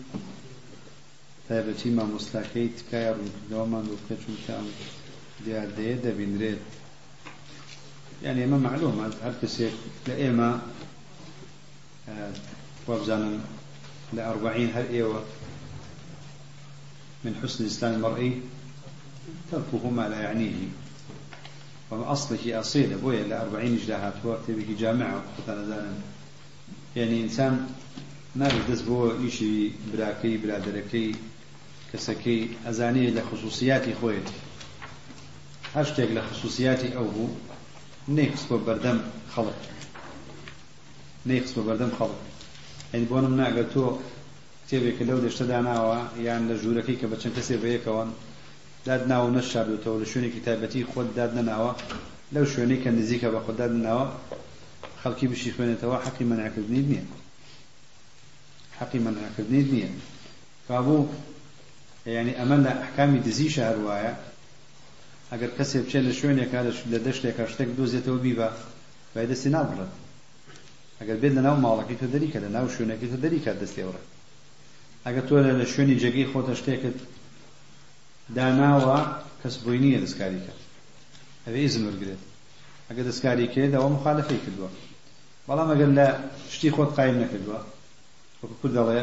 [1.51, 3.17] تابتي ما مسلاكيت كاير
[3.51, 4.67] دوما دوكتشم كام
[5.45, 6.59] ديار دي دبي نريد
[8.23, 9.73] يعني ما معلومة هل كسيك
[10.09, 10.61] لإيما
[12.09, 12.33] آه
[12.87, 13.39] وابزانا
[14.13, 15.25] لأربعين هل إيوة
[17.25, 18.41] من حسن الإسلام المرئي
[19.53, 20.69] تركه ما لا يعنيه
[21.91, 25.23] وأصله أصيل بويا لأربعين إجلاهات وقت بك جامعة
[26.97, 27.67] يعني إنسان
[28.37, 31.09] نابد دەست بۆ ئیشی براکەی برادەرەکەی
[31.91, 34.29] کەسەکەی ئەزانەیە لە خصوصیاتی خۆیت
[35.75, 37.37] هەر شتێک لە خصوصیاتی ئەو بوو
[38.17, 38.99] نەیخست بۆ بەردەم
[39.33, 39.61] خەڵک.
[41.29, 42.21] نەیخست بۆ بەردەم خەڵک.
[42.93, 43.85] ئەین بۆ نم ناگە تۆ
[44.63, 48.11] کتێبێکە لەو دەشتەدا ناوە یان لە ژوورەکەی کە بەچەند کەسێ بەیەکەوەن
[48.87, 51.73] داد ناو نەشاردوتەوە لە شوێنێکی تایبەتی خۆت داد نەناوە.
[52.35, 54.07] لەو شوێنەی کە نزیکە بە خۆ داد ناوە
[55.01, 57.05] خەڵکی بشی خوێنێتەوە حەقی مەنعکردنی نییە.
[58.79, 59.91] حەقی مەنعکردنی نییە.
[60.69, 61.09] کابوو
[62.17, 64.13] یعنی ئەمە لە ئەحکامی دزیشە هەروایە
[65.33, 66.61] ئەگەر کەسێ بچێت لە شوێنێکا
[66.93, 68.49] لە دەشتێکە شتێک دۆزێتەوە بیبە
[69.15, 69.93] بای دەستی نابڕێت.
[71.01, 74.07] ئەگەر بێت لە ناو ماڵەکەی تۆ دەریکە لە ناو شوێنەکەی تۆ دەریکات دەستێوڕێت
[75.07, 76.99] ئەگەر تۆ لە شوێنی جێگەی خۆتە شتێکت
[78.37, 78.99] داناوە
[79.41, 80.61] کەس بۆی نییە دەستکاری کرد
[81.45, 82.23] ئەوێ ئیزم وەرگێت
[82.89, 84.71] ئەگە دەستکاری کرد ئەوە مخالفەی کردووە.
[85.47, 86.07] بەڵام ئەگەر لە
[86.55, 87.61] شتی خۆت قایم نەکردووە
[88.41, 89.01] وەکو کورد دەڵێ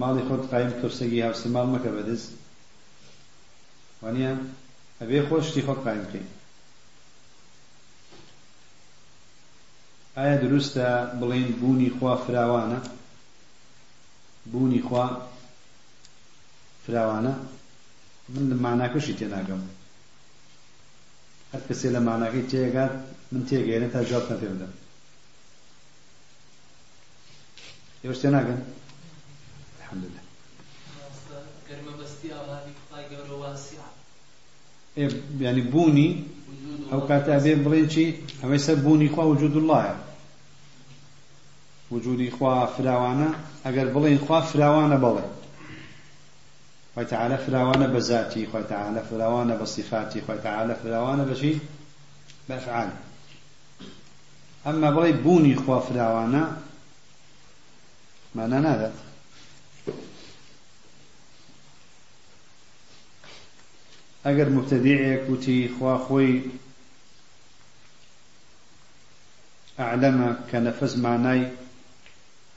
[0.00, 2.30] ماڵی خۆت قایم کورسەگی هاوسی ماڵ مەکە بەدەست
[4.02, 4.32] وانە
[5.00, 6.28] ئەبێ خۆ شتی خۆت قایم بکەین
[10.16, 10.86] ئایا دروستە
[11.20, 12.78] بڵین بوونی خوا فراوانە؟
[14.52, 15.04] بوونی خوا
[16.84, 17.32] فراوانە؟
[18.32, 19.62] من لە ماناکەشی تێناگەم.
[21.52, 22.92] هەر کەسێ لە ماناکەی تێگات
[23.32, 24.72] من تێگەێنە تا جواب نە پێ بدەم.
[28.02, 28.60] ئێوەش تێناگەن؟
[29.86, 30.20] الحمدلله
[35.40, 36.24] يعني بوني
[36.92, 37.00] أو
[37.64, 38.06] بڵێنچی
[38.42, 39.94] ئەمەی سەر بوونی خوا وجود اللهە
[41.90, 43.30] وجودی خوا فراوانە
[43.64, 45.26] ئەگەر بڵێن خوا فراوانە بڵێ
[46.96, 51.58] خوي تعالى فراوانة بذاتي خوي تعالى فراوانة بصفاتي خوي تعالى فراوانة بشي؟
[52.48, 52.90] بأفعال.
[54.66, 56.56] أما بغي بوني خوا فراوانة
[58.34, 58.92] معنى هذا
[64.26, 66.40] أجر مبتدعك وتي خوا خوي
[69.80, 71.48] أعلم كنفس معناي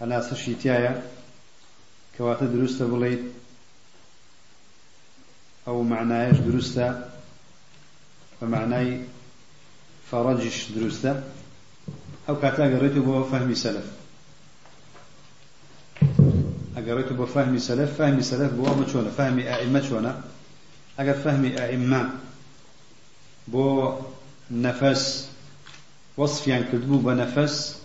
[0.02, 1.04] على سشيتيايا
[2.18, 3.20] كواتا دروست بليت
[5.68, 7.06] أو معنايش درسته
[8.42, 9.02] ومعناي
[10.12, 11.24] فرجش درسته
[12.30, 13.86] أو كاتا قريته بو فهم سلف
[16.78, 20.22] أقريته بو فهم سلف فهم سلف بو مچونا فهم أئمة شونا
[21.00, 22.10] أقر فهم أئمة
[23.48, 23.94] بو
[24.52, 25.30] نفس
[26.18, 27.82] وصف يعني كذبوا بنفس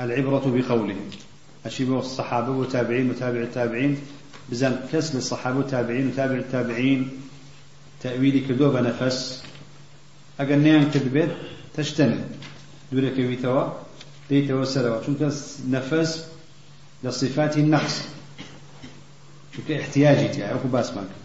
[0.00, 1.10] العبرة بقولهم
[1.66, 3.98] أشيبه الصحابة وتابعين وتابع التابعين
[4.50, 7.10] بزن كسل الصحابة وتابعين وتابع التابعين
[8.02, 9.42] تأويلي كدو بنفس
[10.40, 11.36] أقل نيان كذبت
[11.74, 12.24] تجتنب
[12.92, 13.70] دولك ويتوا
[14.30, 15.32] ديتوا سلوا چونك
[15.68, 16.26] نفس
[17.04, 18.00] لصفات النقص
[19.56, 21.21] چونك احتياجي تيا أكو باسمك